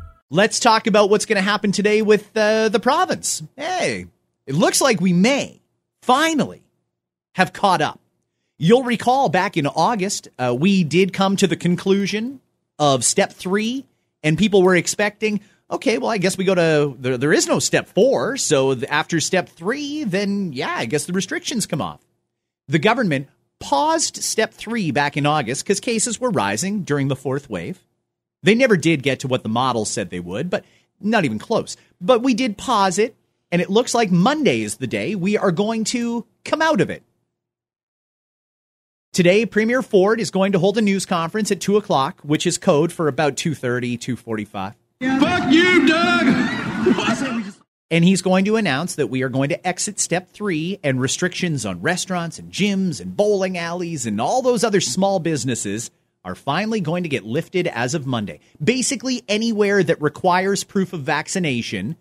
Let's 0.33 0.61
talk 0.61 0.87
about 0.87 1.09
what's 1.09 1.25
going 1.25 1.35
to 1.35 1.41
happen 1.41 1.73
today 1.73 2.01
with 2.01 2.37
uh, 2.37 2.69
the 2.69 2.79
province. 2.79 3.43
Hey, 3.57 4.05
it 4.47 4.55
looks 4.55 4.79
like 4.79 5.01
we 5.01 5.11
may 5.11 5.59
finally 6.03 6.63
have 7.35 7.51
caught 7.51 7.81
up. 7.81 7.99
You'll 8.57 8.85
recall 8.85 9.27
back 9.27 9.57
in 9.57 9.67
August, 9.67 10.29
uh, 10.39 10.55
we 10.57 10.85
did 10.85 11.11
come 11.11 11.35
to 11.35 11.47
the 11.47 11.57
conclusion 11.57 12.39
of 12.79 13.03
step 13.03 13.33
three, 13.33 13.83
and 14.23 14.37
people 14.37 14.63
were 14.63 14.73
expecting, 14.73 15.41
okay, 15.69 15.97
well, 15.97 16.09
I 16.09 16.17
guess 16.17 16.37
we 16.37 16.45
go 16.45 16.55
to, 16.55 16.95
there, 16.97 17.17
there 17.17 17.33
is 17.33 17.45
no 17.45 17.59
step 17.59 17.89
four. 17.89 18.37
So 18.37 18.73
after 18.85 19.19
step 19.19 19.49
three, 19.49 20.05
then 20.05 20.53
yeah, 20.53 20.75
I 20.77 20.85
guess 20.85 21.07
the 21.07 21.13
restrictions 21.13 21.65
come 21.65 21.81
off. 21.81 21.99
The 22.69 22.79
government 22.79 23.27
paused 23.59 24.23
step 24.23 24.53
three 24.53 24.91
back 24.91 25.17
in 25.17 25.25
August 25.25 25.65
because 25.65 25.81
cases 25.81 26.21
were 26.21 26.31
rising 26.31 26.83
during 26.83 27.09
the 27.09 27.17
fourth 27.17 27.49
wave. 27.49 27.81
They 28.43 28.55
never 28.55 28.77
did 28.77 29.03
get 29.03 29.19
to 29.21 29.27
what 29.27 29.43
the 29.43 29.49
model 29.49 29.85
said 29.85 30.09
they 30.09 30.19
would, 30.19 30.49
but 30.49 30.65
not 30.99 31.25
even 31.25 31.39
close. 31.39 31.77
But 31.99 32.23
we 32.23 32.33
did 32.33 32.57
pause 32.57 32.97
it, 32.97 33.15
and 33.51 33.61
it 33.61 33.69
looks 33.69 33.93
like 33.93 34.11
Monday 34.11 34.61
is 34.61 34.77
the 34.77 34.87
day 34.87 35.15
we 35.15 35.37
are 35.37 35.51
going 35.51 35.83
to 35.85 36.25
come 36.43 36.61
out 36.61 36.81
of 36.81 36.89
it. 36.89 37.03
Today, 39.13 39.45
Premier 39.45 39.81
Ford 39.81 40.21
is 40.21 40.31
going 40.31 40.53
to 40.53 40.59
hold 40.59 40.77
a 40.77 40.81
news 40.81 41.05
conference 41.05 41.51
at 41.51 41.59
2 41.59 41.75
o'clock, 41.75 42.21
which 42.21 42.47
is 42.47 42.57
code 42.57 42.93
for 42.93 43.09
about 43.09 43.35
2.30, 43.35 43.99
2.45. 43.99 44.75
Fuck 45.19 45.51
you, 45.51 45.87
Doug! 45.87 47.55
And 47.91 48.05
he's 48.05 48.21
going 48.21 48.45
to 48.45 48.55
announce 48.55 48.95
that 48.95 49.07
we 49.07 49.21
are 49.21 49.27
going 49.27 49.49
to 49.49 49.67
exit 49.67 49.99
step 49.99 50.31
three 50.31 50.79
and 50.81 51.01
restrictions 51.01 51.65
on 51.65 51.81
restaurants 51.81 52.39
and 52.39 52.49
gyms 52.49 53.01
and 53.01 53.17
bowling 53.17 53.57
alleys 53.57 54.05
and 54.05 54.21
all 54.21 54.41
those 54.41 54.63
other 54.63 54.79
small 54.79 55.19
businesses 55.19 55.91
are 56.23 56.35
finally 56.35 56.81
going 56.81 57.03
to 57.03 57.09
get 57.09 57.23
lifted 57.23 57.67
as 57.67 57.93
of 57.93 58.05
Monday. 58.05 58.39
Basically, 58.63 59.23
anywhere 59.27 59.83
that 59.83 60.01
requires 60.01 60.63
proof 60.63 60.93
of 60.93 61.01
vaccination 61.01 61.95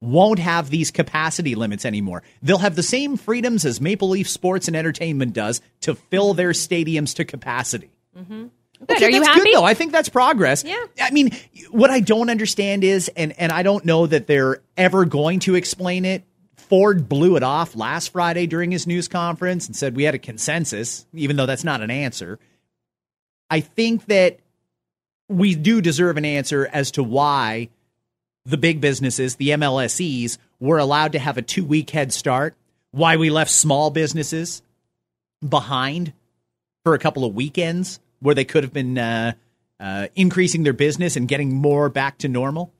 won't 0.00 0.38
have 0.38 0.70
these 0.70 0.90
capacity 0.90 1.54
limits 1.54 1.84
anymore. 1.84 2.22
They'll 2.42 2.58
have 2.58 2.76
the 2.76 2.82
same 2.82 3.16
freedoms 3.16 3.64
as 3.64 3.80
Maple 3.80 4.10
Leaf 4.10 4.28
Sports 4.28 4.68
and 4.68 4.76
Entertainment 4.76 5.32
does 5.32 5.60
to 5.80 5.94
fill 5.94 6.34
their 6.34 6.50
stadiums 6.50 7.14
to 7.16 7.24
capacity. 7.24 7.90
Mm-hmm. 8.16 8.46
Good. 8.86 8.96
Okay, 8.96 9.06
Are 9.06 9.10
you 9.10 9.22
happy? 9.22 9.40
good 9.40 9.54
though. 9.54 9.64
I 9.64 9.72
think 9.72 9.92
that's 9.92 10.08
progress. 10.10 10.62
Yeah. 10.62 10.84
I 11.00 11.10
mean, 11.10 11.30
what 11.70 11.90
I 11.90 12.00
don't 12.00 12.28
understand 12.28 12.84
is, 12.84 13.08
and 13.16 13.32
and 13.38 13.50
I 13.50 13.62
don't 13.62 13.84
know 13.84 14.06
that 14.06 14.26
they're 14.26 14.60
ever 14.76 15.04
going 15.06 15.40
to 15.40 15.54
explain 15.54 16.04
it. 16.04 16.24
Ford 16.56 17.08
blew 17.08 17.36
it 17.36 17.42
off 17.42 17.76
last 17.76 18.10
Friday 18.10 18.46
during 18.46 18.70
his 18.70 18.86
news 18.86 19.06
conference 19.08 19.66
and 19.66 19.76
said 19.76 19.96
we 19.96 20.02
had 20.04 20.14
a 20.14 20.18
consensus, 20.18 21.06
even 21.14 21.36
though 21.36 21.46
that's 21.46 21.64
not 21.64 21.80
an 21.82 21.90
answer. 21.90 22.38
I 23.50 23.60
think 23.60 24.06
that 24.06 24.38
we 25.28 25.54
do 25.54 25.80
deserve 25.80 26.16
an 26.16 26.24
answer 26.24 26.68
as 26.72 26.90
to 26.92 27.02
why 27.02 27.68
the 28.44 28.56
big 28.56 28.80
businesses, 28.80 29.36
the 29.36 29.50
MLSEs, 29.50 30.38
were 30.60 30.78
allowed 30.78 31.12
to 31.12 31.18
have 31.18 31.38
a 31.38 31.42
two 31.42 31.64
week 31.64 31.90
head 31.90 32.12
start, 32.12 32.54
why 32.90 33.16
we 33.16 33.30
left 33.30 33.50
small 33.50 33.90
businesses 33.90 34.62
behind 35.46 36.12
for 36.84 36.94
a 36.94 36.98
couple 36.98 37.24
of 37.24 37.34
weekends 37.34 38.00
where 38.20 38.34
they 38.34 38.44
could 38.44 38.64
have 38.64 38.72
been 38.72 38.98
uh, 38.98 39.32
uh, 39.80 40.08
increasing 40.14 40.62
their 40.62 40.72
business 40.72 41.16
and 41.16 41.28
getting 41.28 41.54
more 41.54 41.88
back 41.88 42.18
to 42.18 42.28
normal. 42.28 42.72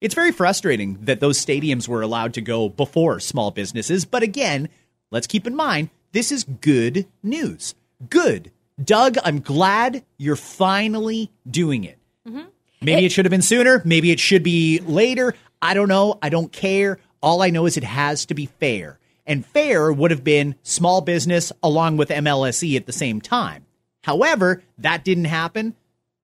It's 0.00 0.14
very 0.14 0.32
frustrating 0.32 0.98
that 1.02 1.20
those 1.20 1.44
stadiums 1.44 1.86
were 1.86 2.02
allowed 2.02 2.34
to 2.34 2.40
go 2.40 2.68
before 2.68 3.20
small 3.20 3.50
businesses. 3.50 4.04
But 4.04 4.22
again, 4.22 4.68
let's 5.10 5.26
keep 5.26 5.46
in 5.46 5.54
mind 5.54 5.90
this 6.12 6.32
is 6.32 6.44
good 6.44 7.06
news. 7.22 7.74
Good. 8.10 8.50
Doug, 8.82 9.16
I'm 9.24 9.40
glad 9.40 10.04
you're 10.16 10.36
finally 10.36 11.30
doing 11.48 11.84
it. 11.84 11.98
Mm-hmm. 12.26 12.42
Maybe 12.80 13.06
it, 13.06 13.12
should 13.12 13.24
have 13.24 13.30
been 13.30 13.42
sooner. 13.42 13.82
Maybe 13.84 14.10
it 14.10 14.20
should 14.20 14.42
be 14.42 14.80
later. 14.80 15.34
I 15.60 15.74
don't 15.74 15.88
know. 15.88 16.18
I 16.22 16.28
don't 16.28 16.52
care. 16.52 16.98
All 17.22 17.42
I 17.42 17.50
know 17.50 17.66
is 17.66 17.76
it 17.76 17.84
has 17.84 18.26
to 18.26 18.34
be 18.34 18.46
fair. 18.46 18.98
And 19.26 19.46
fair 19.46 19.92
would 19.92 20.10
have 20.10 20.24
been 20.24 20.56
small 20.62 21.00
business 21.00 21.52
along 21.62 21.96
with 21.96 22.08
MLSE 22.08 22.76
at 22.76 22.86
the 22.86 22.92
same 22.92 23.20
time. 23.20 23.66
However, 24.02 24.64
that 24.78 25.04
didn't 25.04 25.26
happen, 25.26 25.76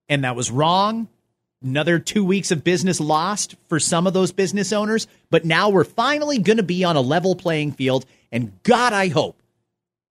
and 0.09 0.25
that 0.25 0.35
was 0.35 0.51
wrong. 0.51 1.09
Another 1.63 1.99
two 1.99 2.25
weeks 2.25 2.51
of 2.51 2.65
business 2.65 3.01
lost 3.01 3.55
for 3.69 3.79
some 3.79 4.07
of 4.07 4.13
those 4.13 4.33
business 4.33 4.73
owners. 4.73 5.07
But 5.31 5.45
now 5.45 5.69
we're 5.69 5.85
finally 5.85 6.39
going 6.39 6.57
to 6.57 6.63
be 6.63 6.85
on 6.85 6.97
a 6.97 7.01
level 7.01 7.35
playing 7.37 7.73
field. 7.73 8.07
And 8.31 8.61
God, 8.63 8.93
I 8.93 9.09
hope 9.09 9.41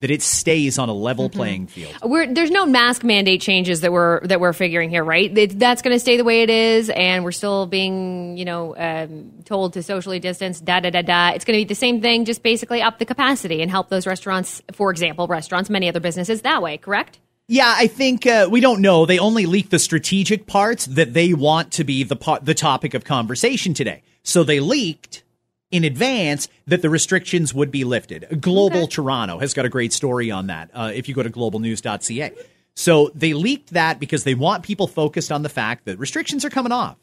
that 0.02 0.12
it 0.12 0.22
stays 0.22 0.78
on 0.78 0.90
a 0.90 0.94
level 0.94 1.30
playing 1.30 1.68
field. 1.68 1.94
We're, 2.04 2.32
there's 2.32 2.52
no 2.52 2.66
mask 2.66 3.04
mandate 3.04 3.42
changes 3.42 3.82
that 3.82 3.92
we're 3.92 4.26
that 4.28 4.40
we're 4.40 4.54
figuring 4.54 4.90
here, 4.90 5.04
right? 5.04 5.36
It, 5.36 5.58
that's 5.58 5.82
going 5.82 5.96
to 5.96 6.00
stay 6.00 6.18
the 6.18 6.24
way 6.24 6.44
it 6.44 6.50
is, 6.50 6.90
and 6.92 7.24
we're 7.24 7.32
still 7.32 7.66
being, 7.66 8.38
you 8.38 8.46
know, 8.46 8.76
um, 8.78 9.32
told 9.46 9.74
to 9.74 9.82
socially 9.82 10.20
distance. 10.20 10.62
Da 10.62 10.80
da 10.80 10.92
da 10.92 11.02
da. 11.02 11.30
It's 11.30 11.46
going 11.46 11.58
to 11.60 11.66
be 11.66 11.68
the 11.68 11.76
same 11.76 12.02
thing, 12.02 12.26
just 12.26 12.44
basically 12.44 12.82
up 12.82 13.00
the 13.00 13.06
capacity 13.06 13.62
and 13.62 13.72
help 13.72 13.90
those 13.90 14.06
restaurants, 14.06 14.62
for 14.72 14.92
example, 14.92 15.28
restaurants, 15.28 15.70
many 15.70 15.90
other 15.90 16.00
businesses 16.00 16.44
that 16.44 16.62
way. 16.62 16.78
Correct? 16.78 17.20
Yeah, 17.48 17.74
I 17.76 17.88
think 17.88 18.28
uh, 18.28 18.50
we 18.52 18.60
don't 18.60 18.82
know. 18.82 19.06
They 19.06 19.20
only 19.20 19.46
leak 19.46 19.70
the 19.70 19.80
strategic 19.80 20.48
parts 20.48 20.86
that 20.86 21.14
they 21.14 21.34
want 21.34 21.72
to 21.74 21.84
be 21.84 22.04
the 22.04 22.18
po- 22.18 22.40
the 22.40 22.54
topic 22.54 22.94
of 22.94 23.04
conversation 23.04 23.74
today. 23.74 24.04
So 24.22 24.44
they 24.44 24.60
leaked 24.60 25.24
in 25.72 25.84
advance 25.84 26.48
that 26.66 26.82
the 26.82 26.90
restrictions 26.90 27.54
would 27.54 27.72
be 27.72 27.84
lifted. 27.84 28.40
Global 28.42 28.88
Toronto 28.88 29.40
has 29.40 29.54
got 29.54 29.66
a 29.66 29.70
great 29.70 29.92
story 29.94 30.32
on 30.32 30.48
that. 30.48 30.70
Uh, 30.74 30.92
if 30.94 31.10
you 31.10 31.16
go 31.16 31.24
to 31.24 31.30
globalnews.ca, 31.30 32.32
so 32.76 33.12
they 33.16 33.34
leaked 33.34 33.72
that 33.72 34.00
because 34.00 34.24
they 34.24 34.36
want 34.36 34.64
people 34.64 34.88
focused 34.88 35.32
on 35.32 35.42
the 35.42 35.50
fact 35.50 35.86
that 35.86 35.98
restrictions 36.00 36.46
are 36.46 36.50
coming 36.50 36.72
off. 36.72 36.98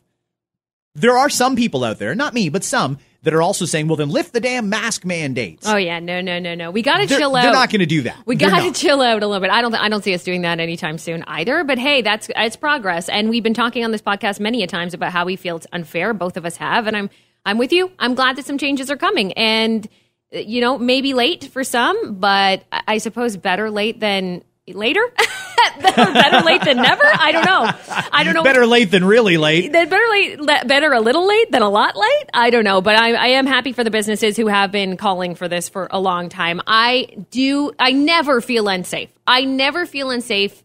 There 0.94 1.18
are 1.18 1.28
some 1.28 1.56
people 1.56 1.82
out 1.82 1.98
there, 1.98 2.14
not 2.14 2.34
me, 2.34 2.48
but 2.48 2.62
some 2.62 2.98
that 3.24 3.34
are 3.34 3.42
also 3.42 3.64
saying, 3.64 3.88
"Well, 3.88 3.96
then 3.96 4.10
lift 4.10 4.32
the 4.32 4.38
damn 4.38 4.68
mask 4.68 5.04
mandates." 5.04 5.66
Oh 5.66 5.76
yeah, 5.76 5.98
no, 5.98 6.20
no, 6.20 6.38
no, 6.38 6.54
no. 6.54 6.70
We 6.70 6.82
got 6.82 6.98
to 6.98 7.06
chill 7.08 7.34
out. 7.34 7.42
they're 7.42 7.52
not 7.52 7.70
gonna 7.70 7.84
do 7.86 8.02
that. 8.02 8.18
We 8.26 8.36
got 8.36 8.62
to 8.62 8.70
chill 8.72 9.00
out 9.02 9.24
a 9.24 9.26
little 9.26 9.40
bit. 9.40 9.50
I 9.50 9.60
don't. 9.60 9.74
I 9.74 9.88
don't 9.88 10.04
see 10.04 10.14
us 10.14 10.22
doing 10.22 10.42
that 10.42 10.60
anytime 10.60 10.98
soon 10.98 11.24
either. 11.26 11.64
But 11.64 11.78
hey, 11.78 12.02
that's 12.02 12.30
it's 12.36 12.54
progress, 12.54 13.08
and 13.08 13.28
we've 13.28 13.42
been 13.42 13.54
talking 13.54 13.84
on 13.84 13.90
this 13.90 14.02
podcast 14.02 14.38
many 14.38 14.62
a 14.62 14.68
times 14.68 14.94
about 14.94 15.10
how 15.10 15.24
we 15.24 15.34
feel 15.34 15.56
it's 15.56 15.66
unfair. 15.72 16.14
Both 16.14 16.36
of 16.36 16.46
us 16.46 16.56
have, 16.58 16.86
and 16.86 16.96
I'm 16.96 17.10
I'm 17.44 17.58
with 17.58 17.72
you. 17.72 17.90
I'm 17.98 18.14
glad 18.14 18.36
that 18.36 18.46
some 18.46 18.58
changes 18.58 18.90
are 18.90 18.96
coming, 18.96 19.32
and 19.34 19.86
you 20.30 20.60
know 20.60 20.78
maybe 20.78 21.14
late 21.14 21.44
for 21.44 21.64
some, 21.64 22.14
but 22.14 22.64
I 22.72 22.82
I 22.86 22.98
suppose 22.98 23.36
better 23.36 23.70
late 23.70 24.00
than 24.00 24.42
later. 24.66 25.02
better 25.80 26.40
late 26.40 26.62
than 26.64 26.76
never. 26.76 27.02
I 27.04 27.32
don't 27.32 27.44
know. 27.44 27.70
I 28.12 28.24
don't 28.24 28.34
know. 28.34 28.42
Better 28.42 28.66
late 28.66 28.90
than 28.90 29.04
really 29.04 29.36
late. 29.36 29.72
Better 29.72 30.00
late, 30.10 30.38
better 30.66 30.92
a 30.92 31.00
little 31.00 31.26
late 31.26 31.50
than 31.50 31.62
a 31.62 31.68
lot 31.68 31.96
late. 31.96 32.30
I 32.32 32.50
don't 32.50 32.64
know, 32.64 32.80
but 32.80 32.96
I, 32.96 33.14
I 33.14 33.26
am 33.28 33.46
happy 33.46 33.72
for 33.72 33.84
the 33.84 33.90
businesses 33.90 34.36
who 34.36 34.46
have 34.46 34.72
been 34.72 34.96
calling 34.96 35.34
for 35.34 35.48
this 35.48 35.68
for 35.68 35.88
a 35.90 36.00
long 36.00 36.28
time. 36.28 36.60
I 36.66 37.26
do. 37.30 37.72
I 37.78 37.92
never 37.92 38.40
feel 38.40 38.68
unsafe. 38.68 39.10
I 39.26 39.44
never 39.44 39.86
feel 39.86 40.10
unsafe 40.10 40.62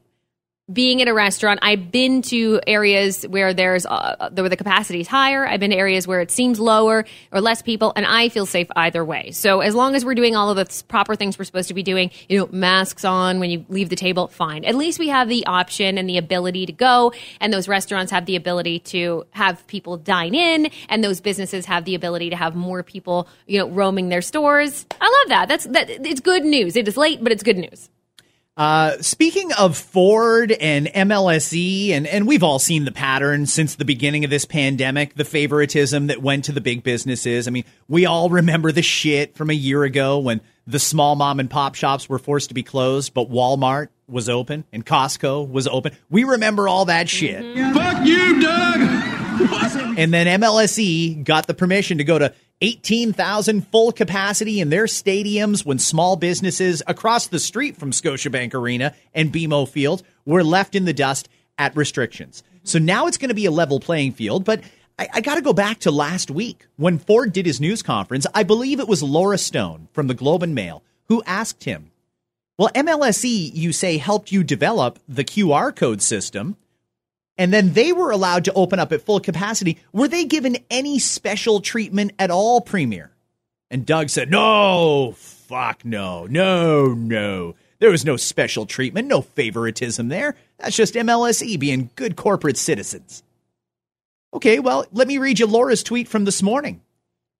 being 0.71 0.99
in 0.99 1.07
a 1.07 1.13
restaurant. 1.13 1.59
I've 1.61 1.91
been 1.91 2.21
to 2.23 2.59
areas 2.67 3.23
where 3.23 3.53
there's 3.53 3.85
uh, 3.85 4.29
where 4.33 4.49
the 4.49 4.57
capacity 4.57 5.01
is 5.01 5.07
higher. 5.07 5.47
I've 5.47 5.59
been 5.59 5.71
to 5.71 5.77
areas 5.77 6.07
where 6.07 6.21
it 6.21 6.31
seems 6.31 6.59
lower 6.59 7.05
or 7.31 7.41
less 7.41 7.61
people, 7.61 7.91
and 7.95 8.05
I 8.05 8.29
feel 8.29 8.45
safe 8.45 8.67
either 8.75 9.03
way. 9.03 9.31
So 9.31 9.61
as 9.61 9.73
long 9.73 9.95
as 9.95 10.05
we're 10.05 10.15
doing 10.15 10.35
all 10.35 10.49
of 10.49 10.57
the 10.57 10.83
proper 10.87 11.15
things 11.15 11.37
we're 11.37 11.45
supposed 11.45 11.69
to 11.69 11.73
be 11.73 11.83
doing, 11.83 12.11
you 12.27 12.39
know, 12.39 12.49
masks 12.51 13.03
on 13.03 13.39
when 13.39 13.49
you 13.49 13.65
leave 13.69 13.89
the 13.89 13.95
table, 13.95 14.27
fine. 14.27 14.63
At 14.65 14.75
least 14.75 14.99
we 14.99 15.07
have 15.09 15.27
the 15.27 15.45
option 15.45 15.97
and 15.97 16.07
the 16.07 16.17
ability 16.17 16.67
to 16.67 16.71
go, 16.71 17.13
and 17.39 17.51
those 17.51 17.67
restaurants 17.67 18.11
have 18.11 18.25
the 18.25 18.35
ability 18.35 18.79
to 18.79 19.25
have 19.31 19.65
people 19.67 19.97
dine 19.97 20.35
in, 20.35 20.69
and 20.87 21.03
those 21.03 21.19
businesses 21.19 21.65
have 21.65 21.85
the 21.85 21.95
ability 21.95 22.29
to 22.29 22.35
have 22.35 22.55
more 22.55 22.83
people, 22.83 23.27
you 23.47 23.57
know, 23.57 23.69
roaming 23.69 24.09
their 24.09 24.21
stores. 24.21 24.85
I 25.01 25.05
love 25.05 25.29
that. 25.29 25.47
That's 25.47 25.65
that. 25.65 25.89
It's 25.89 26.21
good 26.21 26.43
news. 26.45 26.75
It 26.75 26.87
is 26.87 26.97
late, 26.97 27.23
but 27.23 27.31
it's 27.31 27.43
good 27.43 27.57
news. 27.57 27.89
Uh, 28.59 29.01
speaking 29.01 29.53
of 29.53 29.77
Ford 29.77 30.51
and 30.51 30.87
MLSE, 30.87 31.91
and, 31.91 32.05
and 32.05 32.27
we've 32.27 32.43
all 32.43 32.59
seen 32.59 32.83
the 32.83 32.91
pattern 32.91 33.45
since 33.45 33.75
the 33.75 33.85
beginning 33.85 34.25
of 34.25 34.29
this 34.29 34.43
pandemic, 34.43 35.15
the 35.15 35.23
favoritism 35.23 36.07
that 36.07 36.21
went 36.21 36.43
to 36.43 36.51
the 36.51 36.59
big 36.59 36.83
businesses. 36.83 37.47
I 37.47 37.51
mean, 37.51 37.63
we 37.87 38.05
all 38.05 38.29
remember 38.29 38.73
the 38.73 38.81
shit 38.81 39.37
from 39.37 39.49
a 39.49 39.53
year 39.53 39.85
ago 39.85 40.19
when 40.19 40.41
the 40.67 40.77
small 40.77 41.15
mom 41.15 41.39
and 41.39 41.49
pop 41.49 41.75
shops 41.75 42.09
were 42.09 42.19
forced 42.19 42.49
to 42.49 42.53
be 42.53 42.61
closed, 42.61 43.13
but 43.13 43.31
Walmart 43.31 43.87
was 44.09 44.27
open 44.27 44.65
and 44.73 44.85
Costco 44.85 45.49
was 45.49 45.65
open. 45.65 45.95
We 46.09 46.25
remember 46.25 46.67
all 46.67 46.83
that 46.83 47.07
shit. 47.07 47.41
Fuck 47.73 48.05
you, 48.05 48.41
Doug! 48.41 49.08
And 49.99 50.13
then 50.13 50.27
MLSE 50.41 51.23
got 51.23 51.47
the 51.47 51.53
permission 51.53 51.97
to 51.97 52.03
go 52.03 52.17
to 52.17 52.33
18,000 52.61 53.67
full 53.67 53.91
capacity 53.91 54.59
in 54.59 54.69
their 54.69 54.85
stadiums 54.85 55.65
when 55.65 55.79
small 55.79 56.15
businesses 56.15 56.81
across 56.87 57.27
the 57.27 57.39
street 57.39 57.77
from 57.77 57.91
Scotiabank 57.91 58.53
Arena 58.53 58.93
and 59.13 59.31
BMO 59.31 59.67
Field 59.67 60.03
were 60.25 60.43
left 60.43 60.75
in 60.75 60.85
the 60.85 60.93
dust 60.93 61.27
at 61.57 61.75
restrictions. 61.75 62.43
So 62.63 62.79
now 62.79 63.07
it's 63.07 63.17
going 63.17 63.29
to 63.29 63.35
be 63.35 63.45
a 63.45 63.51
level 63.51 63.79
playing 63.79 64.13
field, 64.13 64.45
but 64.45 64.61
I, 64.97 65.07
I 65.15 65.21
got 65.21 65.35
to 65.35 65.41
go 65.41 65.53
back 65.53 65.79
to 65.79 65.91
last 65.91 66.29
week 66.29 66.67
when 66.77 66.99
Ford 66.99 67.33
did 67.33 67.45
his 67.45 67.61
news 67.61 67.81
conference. 67.81 68.27
I 68.33 68.43
believe 68.43 68.79
it 68.79 68.87
was 68.87 69.03
Laura 69.03 69.37
Stone 69.37 69.87
from 69.93 70.07
the 70.07 70.13
Globe 70.13 70.43
and 70.43 70.55
Mail 70.55 70.83
who 71.09 71.23
asked 71.25 71.63
him, 71.63 71.91
Well, 72.57 72.69
MLSE, 72.69 73.51
you 73.53 73.73
say, 73.73 73.97
helped 73.97 74.31
you 74.31 74.43
develop 74.43 74.99
the 75.07 75.23
QR 75.23 75.75
code 75.75 76.01
system 76.01 76.55
and 77.39 77.53
then 77.53 77.71
they 77.71 77.93
were 77.93 78.11
allowed 78.11 78.45
to 78.45 78.53
open 78.53 78.79
up 78.79 78.91
at 78.91 79.01
full 79.01 79.21
capacity. 79.21 79.79
Were 79.93 80.09
they 80.09 80.25
given 80.25 80.57
any 80.69 80.99
special 80.99 81.61
treatment 81.61 82.11
at 82.19 82.29
all, 82.29 82.59
Premier? 82.59 83.11
And 83.71 83.85
Doug 83.85 84.09
said, 84.09 84.29
No, 84.29 85.13
fuck 85.15 85.85
no, 85.85 86.25
no, 86.25 86.93
no. 86.93 87.55
There 87.79 87.91
was 87.91 88.03
no 88.03 88.17
special 88.17 88.65
treatment, 88.65 89.07
no 89.07 89.21
favoritism 89.21 90.09
there. 90.09 90.35
That's 90.57 90.75
just 90.75 90.95
MLSE 90.95 91.57
being 91.57 91.89
good 91.95 92.17
corporate 92.17 92.57
citizens. 92.57 93.23
Okay, 94.33 94.59
well, 94.59 94.85
let 94.91 95.07
me 95.07 95.17
read 95.17 95.39
you 95.39 95.47
Laura's 95.47 95.81
tweet 95.81 96.09
from 96.09 96.25
this 96.25 96.43
morning. 96.43 96.81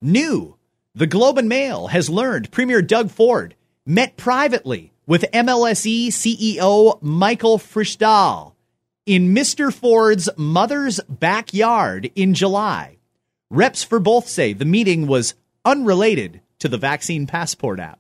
New 0.02 0.56
The 0.96 1.08
Globe 1.08 1.38
and 1.38 1.50
Mail 1.50 1.88
has 1.88 2.10
learned 2.10 2.52
Premier 2.52 2.82
Doug 2.82 3.12
Ford 3.12 3.54
met 3.86 4.16
privately 4.16 4.94
with 5.06 5.26
MLSE 5.34 6.08
CEO 6.08 7.02
Michael 7.02 7.58
Friisdahl 7.58 8.54
in 9.10 9.34
Mr. 9.34 9.74
Ford's 9.74 10.30
mother's 10.38 11.00
backyard 11.10 12.12
in 12.16 12.36
July. 12.36 12.98
Reps 13.50 13.84
for 13.84 14.00
both 14.00 14.28
say 14.28 14.54
the 14.54 14.66
meeting 14.66 15.08
was 15.08 15.34
unrelated 15.66 16.42
to 16.60 16.68
the 16.68 16.78
vaccine 16.78 17.26
passport 17.26 17.80
app. 17.80 18.00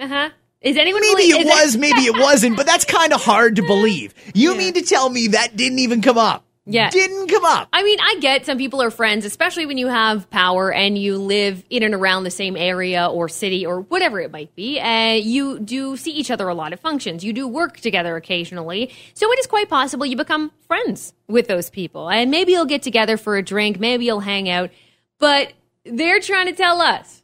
Uh 0.00 0.08
huh. 0.08 0.30
Is 0.60 0.76
anyone 0.76 1.02
Maybe 1.02 1.30
it 1.30 1.46
is 1.46 1.46
was, 1.46 1.76
maybe 1.76 2.00
it 2.00 2.18
wasn't, 2.18 2.56
but 2.56 2.66
that's 2.66 2.84
kind 2.84 3.12
of 3.12 3.22
hard 3.22 3.54
to 3.56 3.62
believe. 3.62 4.14
You 4.34 4.54
mean 4.58 4.74
to 4.74 4.82
tell 4.82 5.08
me 5.08 5.28
that 5.28 5.54
didn't 5.54 5.78
even 5.78 6.02
come 6.02 6.18
up? 6.18 6.44
Yeah. 6.66 6.88
Didn't 6.88 7.28
come 7.28 7.44
up. 7.44 7.68
I 7.72 7.82
mean, 7.82 7.98
I 8.00 8.16
get 8.20 8.46
some 8.46 8.56
people 8.56 8.80
are 8.82 8.90
friends, 8.90 9.26
especially 9.26 9.66
when 9.66 9.76
you 9.76 9.86
have 9.88 10.30
power 10.30 10.72
and 10.72 10.96
you 10.96 11.18
live 11.18 11.62
in 11.68 11.82
and 11.82 11.94
around 11.94 12.24
the 12.24 12.30
same 12.30 12.56
area 12.56 13.06
or 13.06 13.28
city 13.28 13.66
or 13.66 13.80
whatever 13.80 14.18
it 14.18 14.30
might 14.30 14.54
be. 14.54 14.80
Uh, 14.80 15.12
you 15.12 15.58
do 15.58 15.96
see 15.98 16.12
each 16.12 16.30
other 16.30 16.48
a 16.48 16.54
lot 16.54 16.72
of 16.72 16.80
functions. 16.80 17.22
You 17.22 17.34
do 17.34 17.46
work 17.46 17.80
together 17.80 18.16
occasionally. 18.16 18.90
So 19.12 19.30
it 19.30 19.38
is 19.38 19.46
quite 19.46 19.68
possible 19.68 20.06
you 20.06 20.16
become 20.16 20.52
friends 20.66 21.12
with 21.28 21.48
those 21.48 21.68
people. 21.68 22.08
And 22.08 22.30
maybe 22.30 22.52
you'll 22.52 22.64
get 22.64 22.82
together 22.82 23.18
for 23.18 23.36
a 23.36 23.42
drink, 23.42 23.78
maybe 23.78 24.06
you'll 24.06 24.20
hang 24.20 24.48
out. 24.48 24.70
But 25.18 25.52
they're 25.84 26.20
trying 26.20 26.46
to 26.46 26.54
tell 26.54 26.80
us 26.80 27.22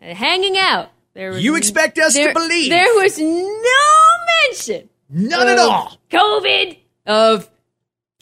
uh, 0.00 0.14
hanging 0.14 0.56
out. 0.56 0.90
There 1.14 1.30
was, 1.30 1.42
You 1.42 1.56
expect 1.56 1.98
us 1.98 2.14
to 2.14 2.32
believe. 2.32 2.70
There 2.70 2.94
was 2.94 3.18
no 3.18 3.86
mention. 4.44 4.88
None 5.08 5.48
at 5.48 5.58
all. 5.58 5.98
COVID, 6.10 6.78
of 7.06 7.48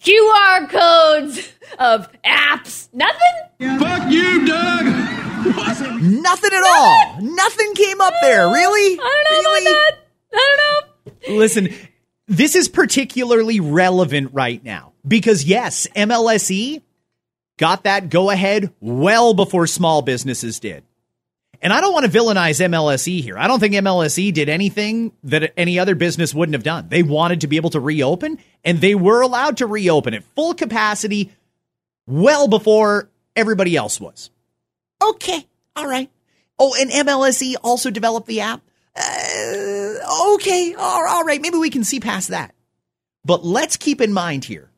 QR 0.04 0.68
codes, 0.68 1.52
of 1.78 2.10
apps. 2.22 2.88
Nothing? 2.92 3.78
Fuck 3.78 4.10
you, 4.10 4.46
Doug. 4.46 4.84
Nothing 6.02 6.50
at 6.52 6.62
all. 6.64 7.18
Nothing 7.20 7.74
came 7.74 8.00
up 8.00 8.14
there. 8.22 8.48
Really? 8.48 8.98
I 8.98 9.24
don't 9.28 9.42
know 9.42 9.50
really? 9.50 9.66
about 9.66 9.98
that. 10.32 10.38
I 10.38 10.56
don't 10.56 11.28
know. 11.28 11.38
Listen, 11.38 11.68
this 12.26 12.54
is 12.54 12.68
particularly 12.68 13.60
relevant 13.60 14.30
right 14.32 14.62
now 14.62 14.92
because 15.06 15.44
yes, 15.44 15.86
MLSE 15.94 16.82
got 17.58 17.84
that 17.84 18.10
go 18.10 18.30
ahead 18.30 18.72
well 18.80 19.34
before 19.34 19.66
small 19.66 20.02
businesses 20.02 20.60
did. 20.60 20.84
And 21.62 21.72
I 21.72 21.80
don't 21.80 21.92
want 21.92 22.10
to 22.10 22.18
villainize 22.18 22.60
MLSE 22.60 23.20
here. 23.22 23.38
I 23.38 23.46
don't 23.46 23.60
think 23.60 23.74
MLSE 23.74 24.32
did 24.32 24.48
anything 24.48 25.12
that 25.24 25.52
any 25.56 25.78
other 25.78 25.94
business 25.94 26.34
wouldn't 26.34 26.54
have 26.54 26.62
done. 26.62 26.88
They 26.88 27.02
wanted 27.02 27.42
to 27.42 27.46
be 27.46 27.56
able 27.56 27.70
to 27.70 27.80
reopen 27.80 28.38
and 28.64 28.80
they 28.80 28.94
were 28.94 29.20
allowed 29.20 29.58
to 29.58 29.66
reopen 29.66 30.14
at 30.14 30.24
full 30.34 30.54
capacity 30.54 31.32
well 32.06 32.48
before 32.48 33.08
everybody 33.36 33.76
else 33.76 34.00
was. 34.00 34.30
Okay. 35.02 35.46
All 35.76 35.86
right. 35.86 36.10
Oh, 36.58 36.74
and 36.78 36.90
MLSE 36.90 37.54
also 37.62 37.90
developed 37.90 38.26
the 38.26 38.40
app. 38.40 38.62
Uh, 38.96 40.34
okay. 40.34 40.74
All 40.74 41.24
right. 41.24 41.40
Maybe 41.40 41.58
we 41.58 41.70
can 41.70 41.84
see 41.84 42.00
past 42.00 42.28
that. 42.28 42.54
But 43.24 43.44
let's 43.44 43.76
keep 43.76 44.00
in 44.00 44.12
mind 44.12 44.44
here 44.44 44.70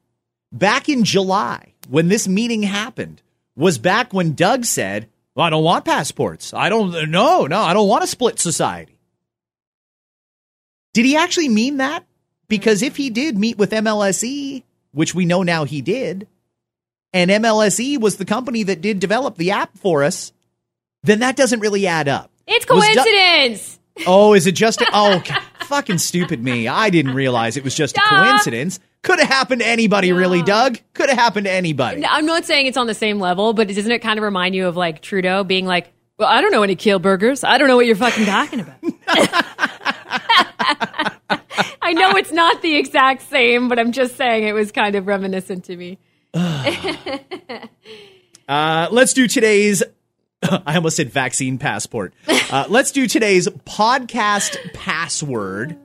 back 0.52 0.88
in 0.88 1.04
July, 1.04 1.74
when 1.88 2.08
this 2.08 2.26
meeting 2.26 2.62
happened, 2.62 3.22
was 3.54 3.78
back 3.78 4.12
when 4.12 4.34
Doug 4.34 4.64
said, 4.64 5.08
well, 5.36 5.46
I 5.46 5.50
don't 5.50 5.62
want 5.62 5.84
passports. 5.84 6.54
I 6.54 6.70
don't, 6.70 7.10
no, 7.10 7.46
no, 7.46 7.60
I 7.60 7.74
don't 7.74 7.88
want 7.88 8.02
a 8.02 8.06
split 8.06 8.40
society. 8.40 8.98
Did 10.94 11.04
he 11.04 11.14
actually 11.14 11.50
mean 11.50 11.76
that? 11.76 12.04
Because 12.48 12.82
if 12.82 12.96
he 12.96 13.10
did 13.10 13.36
meet 13.36 13.58
with 13.58 13.70
MLSE, 13.70 14.62
which 14.92 15.14
we 15.14 15.26
know 15.26 15.42
now 15.42 15.64
he 15.64 15.82
did, 15.82 16.26
and 17.12 17.30
MLSE 17.30 18.00
was 18.00 18.16
the 18.16 18.24
company 18.24 18.62
that 18.62 18.80
did 18.80 18.98
develop 18.98 19.36
the 19.36 19.50
app 19.50 19.76
for 19.76 20.04
us, 20.04 20.32
then 21.02 21.18
that 21.18 21.36
doesn't 21.36 21.60
really 21.60 21.86
add 21.86 22.08
up. 22.08 22.30
It's 22.46 22.64
coincidence. 22.64 23.78
Oh, 24.06 24.32
is 24.32 24.46
it 24.46 24.52
just 24.52 24.80
a, 24.80 24.86
oh, 24.92 25.16
okay. 25.18 25.36
fucking 25.66 25.98
stupid 25.98 26.42
me. 26.42 26.68
I 26.68 26.90
didn't 26.90 27.14
realize 27.14 27.56
it 27.56 27.64
was 27.64 27.74
just 27.74 27.96
a 27.96 28.00
Duh. 28.00 28.08
coincidence. 28.08 28.80
Could 29.02 29.18
have 29.20 29.28
happened 29.28 29.60
to 29.60 29.66
anybody, 29.66 30.12
really, 30.12 30.42
Doug. 30.42 30.78
Could 30.94 31.08
have 31.08 31.18
happened 31.18 31.46
to 31.46 31.52
anybody. 31.52 32.04
I'm 32.04 32.26
not 32.26 32.44
saying 32.44 32.66
it's 32.66 32.76
on 32.76 32.86
the 32.86 32.94
same 32.94 33.20
level, 33.20 33.52
but 33.52 33.68
doesn't 33.68 33.90
it 33.90 34.00
kind 34.00 34.18
of 34.18 34.24
remind 34.24 34.54
you 34.54 34.66
of 34.66 34.76
like 34.76 35.02
Trudeau 35.02 35.44
being 35.44 35.66
like, 35.66 35.92
well, 36.18 36.28
I 36.28 36.40
don't 36.40 36.50
know 36.50 36.62
any 36.62 36.76
Kielburgers. 36.76 37.46
I 37.46 37.58
don't 37.58 37.68
know 37.68 37.76
what 37.76 37.86
you're 37.86 37.94
fucking 37.94 38.24
talking 38.24 38.60
about. 38.60 38.76
I 41.82 41.92
know 41.92 42.16
it's 42.16 42.32
not 42.32 42.62
the 42.62 42.76
exact 42.76 43.22
same, 43.22 43.68
but 43.68 43.78
I'm 43.78 43.92
just 43.92 44.16
saying 44.16 44.44
it 44.44 44.54
was 44.54 44.72
kind 44.72 44.96
of 44.96 45.06
reminiscent 45.06 45.64
to 45.66 45.76
me. 45.76 45.98
Uh, 48.48 48.88
let's 48.90 49.12
do 49.12 49.26
today's. 49.26 49.82
I 50.66 50.76
almost 50.76 50.96
said 50.96 51.10
vaccine 51.10 51.58
passport. 51.58 52.14
Uh, 52.28 52.66
let's 52.68 52.92
do 52.92 53.06
today's 53.06 53.48
podcast 53.48 54.72
password. 54.74 55.78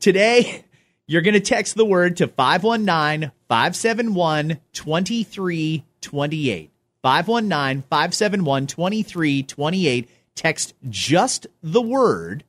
Today, 0.00 0.64
you're 1.06 1.22
going 1.22 1.34
to 1.34 1.40
text 1.40 1.74
the 1.74 1.84
word 1.84 2.16
to 2.18 2.28
519 2.28 3.32
571 3.48 4.60
2328. 4.72 6.70
519 7.02 7.82
571 7.88 8.66
2328. 8.66 10.08
Text 10.34 10.74
just 10.88 11.46
the 11.62 11.80
word 11.80 12.44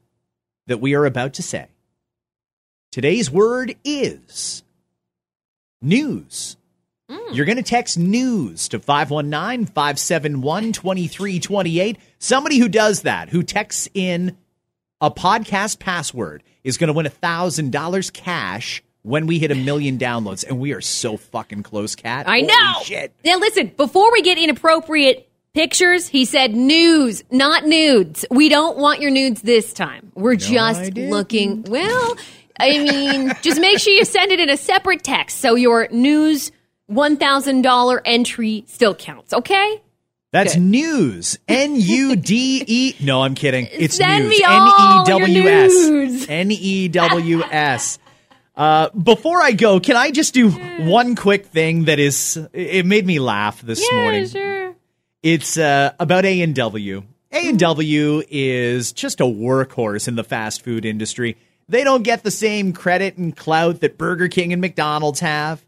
that 0.68 0.80
we 0.80 0.94
are 0.96 1.06
about 1.06 1.34
to 1.36 1.44
say. 1.44 1.68
Today's 2.92 3.30
word 3.30 3.76
is 3.84 4.64
news. 5.82 6.58
Mm. 7.10 7.36
You're 7.36 7.46
going 7.46 7.58
to 7.58 7.64
text 7.64 7.98
news 7.98 8.68
to 8.70 8.80
519 8.80 9.66
571 9.66 10.74
2328. 10.74 11.98
Somebody 12.20 12.60
who 12.60 12.70
does 12.70 13.02
that, 13.02 13.30
who 13.30 13.44
texts 13.44 13.90
in 13.94 14.38
a 15.02 15.10
podcast 15.10 15.80
password, 15.80 16.44
is 16.64 16.78
going 16.78 16.90
to 16.90 16.94
win 16.94 17.06
$1,000 17.06 18.14
cash 18.14 18.84
when 19.02 19.28
we 19.28 19.40
hit 19.40 19.52
a 19.52 19.56
million 19.56 19.98
downloads. 19.98 20.46
And 20.48 20.60
we 20.60 20.74
are 20.74 20.82
so 20.82 21.18
fucking 21.18 21.64
close, 21.64 21.96
Kat. 21.96 22.28
I 22.28 22.40
Holy 22.40 22.48
know. 22.48 22.74
shit. 22.84 23.14
Now 23.26 23.38
listen, 23.40 23.72
before 23.76 24.12
we 24.12 24.22
get 24.22 24.38
inappropriate 24.38 25.30
pictures, 25.54 26.08
he 26.08 26.26
said 26.26 26.56
news, 26.56 27.24
not 27.32 27.66
nudes. 27.66 28.26
We 28.30 28.50
don't 28.50 28.78
want 28.78 29.02
your 29.02 29.12
nudes 29.12 29.42
this 29.42 29.74
time. 29.74 30.12
We're 30.16 30.34
I 30.34 30.36
just 30.36 30.94
looking. 30.96 31.64
Well, 31.64 32.18
I 32.60 32.78
mean, 32.84 33.34
just 33.42 33.60
make 33.60 33.80
sure 33.80 33.94
you 33.94 34.06
send 34.06 34.32
it 34.32 34.40
in 34.40 34.50
a 34.50 34.58
separate 34.58 35.04
text 35.04 35.40
so 35.40 35.56
your 35.56 35.88
news 35.92 36.52
one 36.90 37.18
thousand 37.18 37.62
dollar 37.62 38.02
entry 38.06 38.64
still 38.68 38.96
counts. 38.96 39.34
Okay. 39.34 39.82
That's 40.32 40.56
news. 40.58 41.40
N 41.48 41.76
U 41.76 42.16
D 42.16 42.64
E. 42.68 42.96
No, 43.02 43.24
I'm 43.24 43.34
kidding. 43.34 43.68
It's 43.72 43.96
Send 43.96 44.26
news. 44.26 44.38
me 44.38 44.44
N 44.44 44.52
all 44.52 45.04
E 45.06 45.10
your 45.10 45.20
W 45.20 45.48
S. 45.48 45.72
news. 45.72 46.26
N 46.30 46.52
E 46.52 46.88
W 46.90 47.42
S. 47.44 47.98
Uh, 48.56 48.90
before 48.90 49.42
I 49.42 49.54
go, 49.54 49.80
can 49.80 49.96
I 49.96 50.12
just 50.12 50.34
do 50.34 50.50
one 50.52 51.16
quick 51.16 51.48
thing 51.48 51.86
that 51.86 51.98
is? 51.98 52.38
It 52.54 52.86
made 52.86 53.06
me 53.08 53.18
laugh 53.20 53.62
this 53.62 53.90
morning. 53.92 54.28
sure. 54.28 54.76
It's 55.24 55.58
uh, 55.58 55.94
about 56.00 56.26
A 56.26 56.42
and 56.42 56.54
W. 56.56 57.04
A 57.32 57.48
and 57.50 57.60
W 57.60 58.24
is 58.30 58.92
just 58.92 59.20
a 59.22 59.26
workhorse 59.26 60.08
in 60.08 60.16
the 60.16 60.24
fast 60.24 60.64
food 60.64 60.86
industry. 60.86 61.38
They 61.70 61.84
don't 61.84 62.04
get 62.04 62.24
the 62.24 62.32
same 62.32 62.74
credit 62.74 63.18
and 63.18 63.36
clout 63.36 63.82
that 63.82 63.98
Burger 63.98 64.28
King 64.28 64.52
and 64.54 64.62
McDonald's 64.62 65.20
have, 65.20 65.64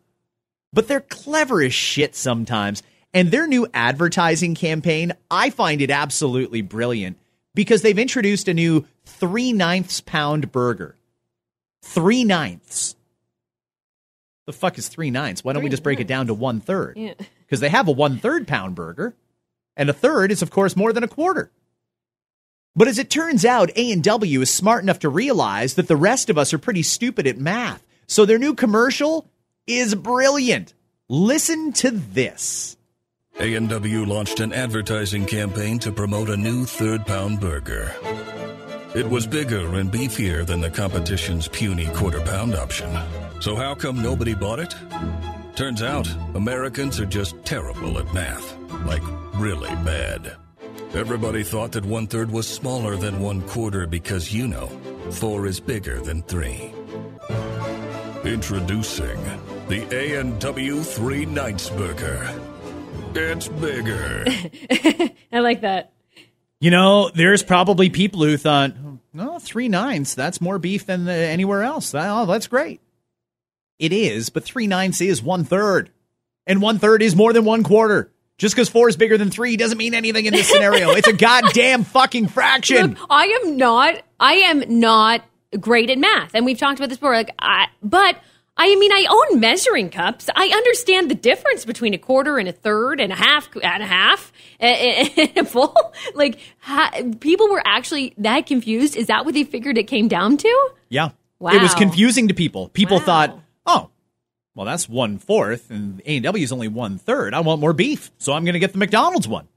but 0.73 0.87
they're 0.87 1.01
clever 1.01 1.61
as 1.61 1.73
shit 1.73 2.15
sometimes. 2.15 2.83
And 3.13 3.29
their 3.29 3.47
new 3.47 3.67
advertising 3.73 4.55
campaign, 4.55 5.13
I 5.29 5.49
find 5.49 5.81
it 5.81 5.91
absolutely 5.91 6.61
brilliant 6.61 7.17
because 7.53 7.81
they've 7.81 7.99
introduced 7.99 8.47
a 8.47 8.53
new 8.53 8.85
three 9.05 9.51
ninths 9.51 10.01
pound 10.01 10.51
burger. 10.51 10.95
Three 11.83 12.23
ninths. 12.23 12.95
The 14.45 14.53
fuck 14.53 14.77
is 14.77 14.87
three 14.87 15.11
ninths? 15.11 15.43
Why 15.43 15.53
don't 15.53 15.63
we 15.63 15.69
just 15.69 15.83
break 15.83 15.99
it 15.99 16.07
down 16.07 16.27
to 16.27 16.33
one 16.33 16.61
third? 16.61 16.97
Yeah. 16.97 17.13
Because 17.45 17.59
they 17.59 17.69
have 17.69 17.87
a 17.87 17.91
one 17.91 18.17
third 18.17 18.47
pound 18.47 18.75
burger, 18.75 19.13
and 19.75 19.89
a 19.89 19.93
third 19.93 20.31
is, 20.31 20.41
of 20.41 20.51
course, 20.51 20.75
more 20.75 20.93
than 20.93 21.03
a 21.03 21.07
quarter. 21.07 21.51
But 22.75 22.87
as 22.87 22.97
it 22.97 23.09
turns 23.09 23.43
out, 23.43 23.69
A&W 23.75 24.41
is 24.41 24.49
smart 24.49 24.83
enough 24.83 24.99
to 24.99 25.09
realize 25.09 25.73
that 25.73 25.87
the 25.87 25.97
rest 25.97 26.29
of 26.29 26.37
us 26.37 26.53
are 26.53 26.57
pretty 26.57 26.83
stupid 26.83 27.27
at 27.27 27.37
math. 27.37 27.85
So 28.07 28.25
their 28.25 28.37
new 28.37 28.53
commercial 28.53 29.29
is 29.77 29.95
brilliant. 29.95 30.73
Listen 31.09 31.73
to 31.73 31.91
this. 31.91 32.77
A&W 33.39 34.05
launched 34.05 34.39
an 34.39 34.53
advertising 34.53 35.25
campaign 35.25 35.79
to 35.79 35.91
promote 35.91 36.29
a 36.29 36.37
new 36.37 36.65
third 36.65 37.05
pound 37.05 37.39
burger. 37.39 37.93
It 38.93 39.09
was 39.09 39.25
bigger 39.25 39.75
and 39.75 39.91
beefier 39.91 40.45
than 40.45 40.61
the 40.61 40.69
competition's 40.69 41.47
puny 41.47 41.87
quarter 41.87 42.21
pound 42.21 42.55
option. 42.55 42.91
So 43.39 43.55
how 43.55 43.73
come 43.73 44.01
nobody 44.01 44.33
bought 44.33 44.59
it? 44.59 44.75
Turns 45.55 45.81
out, 45.81 46.09
Americans 46.35 46.99
are 46.99 47.05
just 47.05 47.35
terrible 47.45 47.97
at 47.99 48.13
math. 48.13 48.57
Like, 48.85 49.03
really 49.35 49.73
bad. 49.83 50.35
Everybody 50.93 51.43
thought 51.43 51.71
that 51.71 51.85
one 51.85 52.07
third 52.07 52.29
was 52.29 52.47
smaller 52.47 52.97
than 52.97 53.21
one 53.21 53.41
quarter 53.43 53.87
because, 53.87 54.33
you 54.33 54.47
know, 54.47 54.67
four 55.11 55.47
is 55.47 55.59
bigger 55.59 55.99
than 56.01 56.21
three. 56.23 56.73
Introducing 58.25 59.17
the 59.71 60.17
A&W 60.17 60.81
Three 60.81 61.25
Nights 61.25 61.69
Burger. 61.69 62.29
It's 63.15 63.47
bigger. 63.47 64.25
I 65.31 65.39
like 65.39 65.61
that. 65.61 65.93
You 66.59 66.71
know, 66.71 67.09
there's 67.09 67.41
probably 67.41 67.89
people 67.89 68.21
who 68.21 68.35
thought, 68.35 68.73
no, 69.13 69.39
three 69.39 69.69
ninths, 69.69 70.13
that's 70.13 70.41
more 70.41 70.59
beef 70.59 70.85
than 70.85 71.05
the, 71.05 71.13
anywhere 71.13 71.63
else. 71.63 71.95
Oh, 71.95 72.25
that's 72.25 72.47
great. 72.47 72.81
It 73.79 73.93
is, 73.93 74.29
but 74.29 74.43
three 74.43 74.67
ninths 74.67 74.99
is 74.99 75.23
one 75.23 75.45
third. 75.45 75.89
And 76.45 76.61
one 76.61 76.77
third 76.77 77.01
is 77.01 77.15
more 77.15 77.31
than 77.31 77.45
one 77.45 77.63
quarter. 77.63 78.11
Just 78.37 78.53
because 78.53 78.67
four 78.67 78.89
is 78.89 78.97
bigger 78.97 79.17
than 79.17 79.31
three 79.31 79.55
doesn't 79.55 79.77
mean 79.77 79.93
anything 79.93 80.25
in 80.25 80.33
this 80.33 80.49
scenario. 80.49 80.89
it's 80.89 81.07
a 81.07 81.13
goddamn 81.17 81.85
fucking 81.85 82.27
fraction. 82.27 82.89
Look, 82.89 83.07
I 83.09 83.41
am 83.41 83.55
not. 83.55 84.01
I 84.19 84.33
am 84.33 84.79
not 84.81 85.23
great 85.57 85.89
at 85.89 85.97
math, 85.97 86.31
and 86.33 86.45
we've 86.45 86.57
talked 86.57 86.77
about 86.77 86.89
this 86.89 86.97
before. 86.97 87.13
Like, 87.13 87.33
I, 87.39 87.67
but 87.81 88.17
I 88.57 88.75
mean, 88.75 88.91
I 88.91 89.05
own 89.09 89.39
measuring 89.39 89.89
cups. 89.89 90.29
I 90.35 90.47
understand 90.49 91.09
the 91.09 91.15
difference 91.15 91.65
between 91.65 91.93
a 91.93 91.97
quarter 91.97 92.37
and 92.37 92.47
a 92.47 92.51
third 92.51 92.99
and 92.99 93.11
a 93.11 93.15
half 93.15 93.49
and 93.55 93.81
a 93.81 93.85
half 93.87 94.31
and 94.59 95.37
a 95.37 95.45
full. 95.45 95.75
Like, 96.15 96.39
ha, 96.59 96.91
people 97.19 97.49
were 97.49 97.61
actually 97.65 98.13
that 98.17 98.45
confused. 98.45 98.95
Is 98.95 99.07
that 99.07 99.23
what 99.25 99.33
they 99.33 99.43
figured 99.45 99.77
it 99.77 99.83
came 99.85 100.07
down 100.07 100.37
to? 100.37 100.69
Yeah. 100.89 101.11
Wow. 101.39 101.51
It 101.53 101.61
was 101.61 101.73
confusing 101.73 102.27
to 102.27 102.33
people. 102.33 102.67
People 102.69 102.97
Wow. 102.99 103.05
thought, 103.05 103.39
oh, 103.65 103.89
well, 104.53 104.65
that's 104.65 104.87
one 104.89 105.17
fourth, 105.17 105.71
and 105.71 106.01
A 106.05 106.17
and 106.17 106.23
W 106.25 106.43
is 106.43 106.51
only 106.51 106.67
one 106.67 106.97
third. 106.97 107.33
I 107.33 107.39
want 107.39 107.61
more 107.61 107.73
beef, 107.73 108.11
so 108.17 108.33
I'm 108.33 108.43
going 108.43 108.53
to 108.53 108.59
get 108.59 108.73
the 108.73 108.77
McDonald's 108.79 109.27
one. 109.27 109.47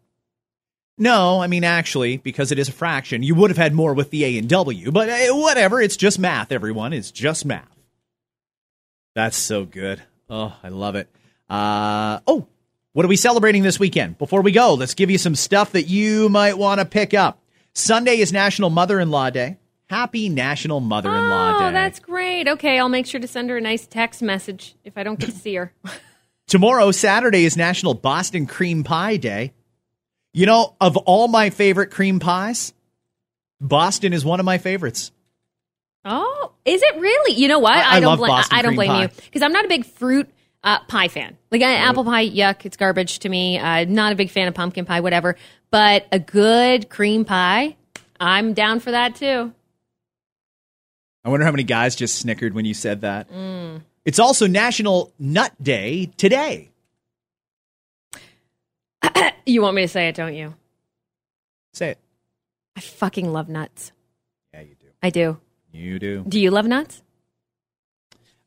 No, 0.96 1.40
I 1.42 1.48
mean 1.48 1.64
actually, 1.64 2.18
because 2.18 2.52
it 2.52 2.59
is 2.61 2.68
a 2.68 2.72
fraction, 2.72 3.24
you 3.24 3.35
would 3.35 3.50
have 3.50 3.59
had 3.59 3.74
more 3.74 3.92
with 3.92 4.11
the 4.11 4.24
A 4.24 4.38
and 4.38 4.48
W. 4.48 4.92
But 4.92 5.09
eh, 5.09 5.30
whatever, 5.30 5.80
it's 5.83 5.96
just 5.96 6.18
math. 6.20 6.52
Everyone, 6.52 6.92
it's 6.92 7.11
just 7.11 7.44
math. 7.44 7.68
That's 9.14 9.37
so 9.37 9.64
good. 9.64 10.03
Oh, 10.29 10.55
I 10.62 10.68
love 10.68 10.96
it. 10.96 11.09
Uh, 11.48 12.20
oh, 12.27 12.46
what 12.92 13.05
are 13.05 13.09
we 13.09 13.16
celebrating 13.16 13.62
this 13.62 13.79
weekend? 13.79 14.18
Before 14.18 14.42
we 14.42 14.53
go, 14.53 14.74
let's 14.74 14.94
give 14.94 15.11
you 15.11 15.18
some 15.18 15.35
stuff 15.35 15.72
that 15.72 15.85
you 15.85 16.29
might 16.29 16.59
want 16.59 16.81
to 16.81 16.85
pick 16.85 17.14
up. 17.14 17.40
Sunday 17.72 18.18
is 18.18 18.33
National 18.33 18.70
Mother-in-Law 18.70 19.31
Day. 19.31 19.59
Happy 19.87 20.29
National 20.29 20.81
Mother-in-Law 20.81 21.59
Day. 21.59 21.64
Oh, 21.66 21.72
that's 21.72 21.98
great. 22.00 22.48
Okay, 22.48 22.79
I'll 22.79 22.88
make 22.88 23.07
sure 23.07 23.20
to 23.20 23.29
send 23.29 23.50
her 23.50 23.57
a 23.57 23.61
nice 23.61 23.87
text 23.87 24.22
message 24.22 24.74
if 24.85 24.96
I 24.96 25.03
don't 25.03 25.18
get 25.18 25.31
to 25.31 25.37
see 25.37 25.55
her. 25.55 25.72
Tomorrow, 26.46 26.90
Saturday, 26.90 27.44
is 27.44 27.57
National 27.57 27.94
Boston 27.94 28.46
Cream 28.46 28.85
Pie 28.85 29.16
Day. 29.18 29.53
You 30.33 30.46
know, 30.46 30.74
of 30.81 30.96
all 30.96 31.29
my 31.29 31.50
favorite 31.50 31.90
cream 31.90 32.18
pies, 32.18 32.74
Boston 33.61 34.12
is 34.12 34.24
one 34.24 34.40
of 34.40 34.46
my 34.46 34.59
favorites. 34.59 35.12
Oh, 36.05 36.53
is 36.64 36.83
it 36.83 36.97
really? 37.01 37.35
You 37.35 37.49
know 37.49 37.59
what? 37.59 37.73
I- 37.75 37.97
I 37.97 38.01
don't 38.01 38.19
blame. 38.19 38.31
I 38.51 38.62
don't 38.62 38.75
blame 38.75 38.90
you 39.03 39.09
because 39.25 39.43
I'm 39.43 39.53
not 39.53 39.64
a 39.64 39.69
big 39.69 39.85
fruit 39.87 40.29
uh, 40.62 40.81
pie 40.81 41.09
fan. 41.09 41.37
Like 41.51 41.62
uh, 41.62 41.67
apple 41.67 42.05
pie, 42.05 42.29
yuck, 42.29 42.64
it's 42.67 42.77
garbage 42.77 43.21
to 43.21 43.29
me. 43.29 43.59
Uh, 43.59 43.85
not 43.85 44.12
a 44.12 44.17
big 44.17 44.31
fan 44.31 44.49
of 44.49 44.55
pumpkin 44.55 44.85
pie, 44.85 45.01
whatever. 45.01 45.37
But 45.71 46.07
a 46.12 46.19
good 46.19 46.88
cream 46.90 47.25
pie, 47.25 47.77
I'm 48.21 48.53
down 48.55 48.81
for 48.81 48.90
that 48.93 49.14
too. 49.17 49.53
I 51.25 51.29
wonder 51.31 51.47
how 51.47 51.53
many 51.53 51.62
guys 51.64 51.97
just 51.97 52.19
snickered 52.19 52.53
when 52.55 52.64
you 52.67 52.75
said 52.75 53.01
that. 53.01 53.29
It's 54.05 54.19
also 54.19 54.47
National 54.47 55.12
Nut 55.19 55.53
Day 55.62 56.11
today. 56.19 56.71
You 59.47 59.61
want 59.61 59.77
me 59.77 59.83
to 59.83 59.88
say 59.88 60.09
it, 60.09 60.14
don't 60.14 60.35
you? 60.35 60.55
Say 61.75 61.90
it. 61.90 61.99
I 62.77 62.81
fucking 62.81 63.31
love 63.31 63.49
nuts. 63.51 63.93
Yeah, 64.55 64.62
you 64.62 64.75
do. 64.81 64.87
I 65.03 65.11
do. 65.11 65.38
You 65.74 65.98
do. 65.98 66.24
Do 66.26 66.38
you 66.38 66.50
love 66.50 66.66
nuts? 66.66 67.02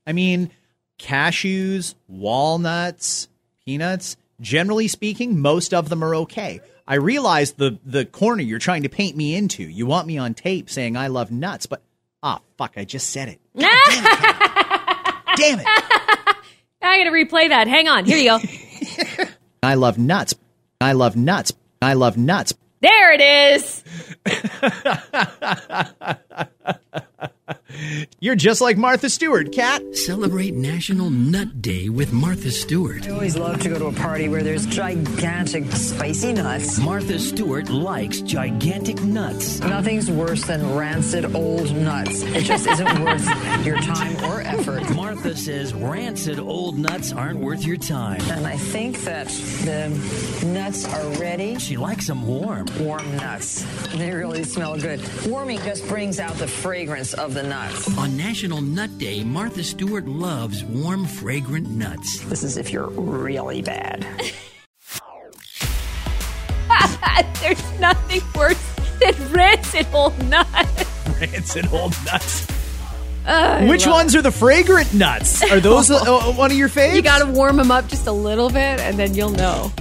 I 0.05 0.13
mean, 0.13 0.49
cashews, 0.97 1.93
walnuts, 2.07 3.27
peanuts, 3.65 4.15
generally 4.39 4.87
speaking, 4.87 5.41
most 5.41 5.73
of 5.73 5.89
them 5.89 6.03
are 6.03 6.15
okay. 6.15 6.61
I 6.87 6.95
realize 6.95 7.51
the 7.51 7.79
the 7.85 8.05
corner 8.05 8.41
you're 8.41 8.59
trying 8.59 8.83
to 8.83 8.89
paint 8.89 9.17
me 9.17 9.35
into. 9.35 9.63
You 9.63 9.85
want 9.85 10.07
me 10.07 10.17
on 10.17 10.33
tape 10.33 10.69
saying 10.69 10.95
I 10.95 11.07
love 11.07 11.29
nuts, 11.29 11.65
but 11.65 11.81
ah, 12.23 12.39
fuck, 12.57 12.73
I 12.77 12.85
just 12.85 13.09
said 13.09 13.27
it. 13.27 13.41
God 13.59 13.69
damn 13.75 14.05
it. 14.05 15.37
Damn 15.37 15.59
it. 15.59 15.67
I 16.81 16.97
gotta 16.97 17.11
replay 17.11 17.49
that. 17.49 17.67
Hang 17.67 17.89
on. 17.89 18.05
Here 18.05 18.17
you 18.17 18.39
go. 18.39 19.25
I 19.63 19.73
love 19.73 19.97
nuts. 19.97 20.33
I 20.79 20.93
love 20.93 21.17
nuts. 21.17 21.51
I 21.81 21.93
love 21.93 22.15
nuts. 22.15 22.53
There 22.81 23.13
it 23.13 23.21
is. 23.21 23.83
You're 28.19 28.35
just 28.35 28.61
like 28.61 28.77
Martha 28.77 29.09
Stewart, 29.09 29.51
Cat. 29.51 29.95
Celebrate 29.95 30.53
National 30.53 31.09
Nut 31.09 31.61
Day 31.61 31.89
with 31.89 32.11
Martha 32.11 32.51
Stewart. 32.51 33.07
I 33.07 33.11
always 33.11 33.37
love 33.37 33.61
to 33.61 33.69
go 33.69 33.79
to 33.79 33.85
a 33.87 33.93
party 33.93 34.29
where 34.29 34.43
there's 34.43 34.65
gigantic 34.65 35.71
spicy 35.71 36.33
nuts. 36.33 36.79
Martha 36.79 37.19
Stewart 37.19 37.69
likes 37.69 38.21
gigantic 38.21 39.01
nuts. 39.03 39.59
Nothing's 39.59 40.11
worse 40.11 40.43
than 40.45 40.75
rancid 40.75 41.35
old 41.35 41.73
nuts. 41.75 42.21
It 42.23 42.43
just 42.43 42.67
isn't 42.71 43.03
worth 43.03 43.65
your 43.65 43.77
time 43.77 44.15
or 44.25 44.41
effort. 44.41 44.89
Martha 44.95 45.35
says 45.35 45.73
rancid 45.73 46.39
old 46.39 46.77
nuts 46.77 47.11
aren't 47.11 47.39
worth 47.39 47.65
your 47.65 47.77
time. 47.77 48.21
And 48.31 48.45
I 48.45 48.57
think 48.57 48.99
that 49.03 49.27
the 49.27 49.89
nuts 50.45 50.85
are 50.85 51.09
ready. 51.19 51.57
She 51.59 51.77
likes 51.77 52.07
them 52.07 52.25
warm. 52.27 52.67
Warm 52.79 53.15
nuts. 53.17 53.65
They 53.95 54.11
really 54.11 54.43
smell 54.43 54.77
good. 54.77 55.01
Warming 55.25 55.59
just 55.59 55.87
brings 55.87 56.19
out 56.19 56.35
the 56.35 56.47
fragrance 56.47 57.13
of 57.13 57.36
the 57.37 57.43
nuts. 57.43 57.97
On 57.99 58.17
National 58.17 58.61
Nut 58.61 58.97
Day, 58.97 59.23
Martha 59.23 59.63
Stewart 59.63 60.07
loves 60.07 60.63
warm, 60.63 61.05
fragrant 61.05 61.69
nuts. 61.69 62.21
This 62.21 62.43
is 62.43 62.57
if 62.57 62.71
you're 62.71 62.89
really 62.89 63.61
bad. 63.61 64.07
There's 67.41 67.79
nothing 67.79 68.21
worse 68.35 68.75
than 68.99 69.13
rancid 69.31 69.85
old 69.93 70.17
nuts. 70.27 70.85
Rancid 71.21 71.71
old 71.71 71.95
nuts. 72.05 72.47
I 73.27 73.67
Which 73.69 73.85
love 73.85 73.95
ones 73.95 74.15
are 74.15 74.23
the 74.23 74.31
fragrant 74.31 74.95
nuts? 74.95 75.43
Are 75.43 75.59
those 75.59 75.91
uh, 75.91 75.97
uh, 76.07 76.33
one 76.33 76.49
of 76.49 76.57
your 76.57 76.69
faves? 76.69 76.95
You 76.95 77.03
got 77.03 77.19
to 77.19 77.27
warm 77.31 77.57
them 77.57 77.69
up 77.69 77.87
just 77.87 78.07
a 78.07 78.11
little 78.11 78.49
bit, 78.49 78.79
and 78.79 78.97
then 78.97 79.13
you'll 79.13 79.29
know. 79.29 79.71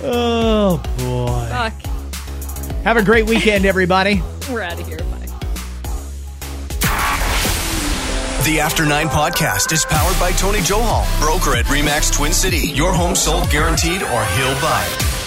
Oh 0.00 0.78
boy. 0.98 1.48
Fuck. 1.50 1.72
Have 2.84 2.96
a 2.96 3.02
great 3.02 3.26
weekend, 3.26 3.64
everybody. 3.66 4.22
We're 4.50 4.62
out 4.62 4.80
of 4.80 4.86
here. 4.86 4.98
Bye. 4.98 5.14
The 8.44 8.60
After 8.60 8.86
Nine 8.86 9.08
podcast 9.08 9.72
is 9.72 9.84
powered 9.84 10.18
by 10.18 10.32
Tony 10.32 10.60
Johal, 10.60 11.04
broker 11.20 11.54
at 11.56 11.66
Remax 11.66 12.14
Twin 12.14 12.32
City. 12.32 12.68
Your 12.68 12.92
home 12.92 13.14
sold 13.14 13.50
guaranteed 13.50 14.02
or 14.02 14.24
he'll 14.24 14.60
buy 14.60 14.86
it. 14.90 15.17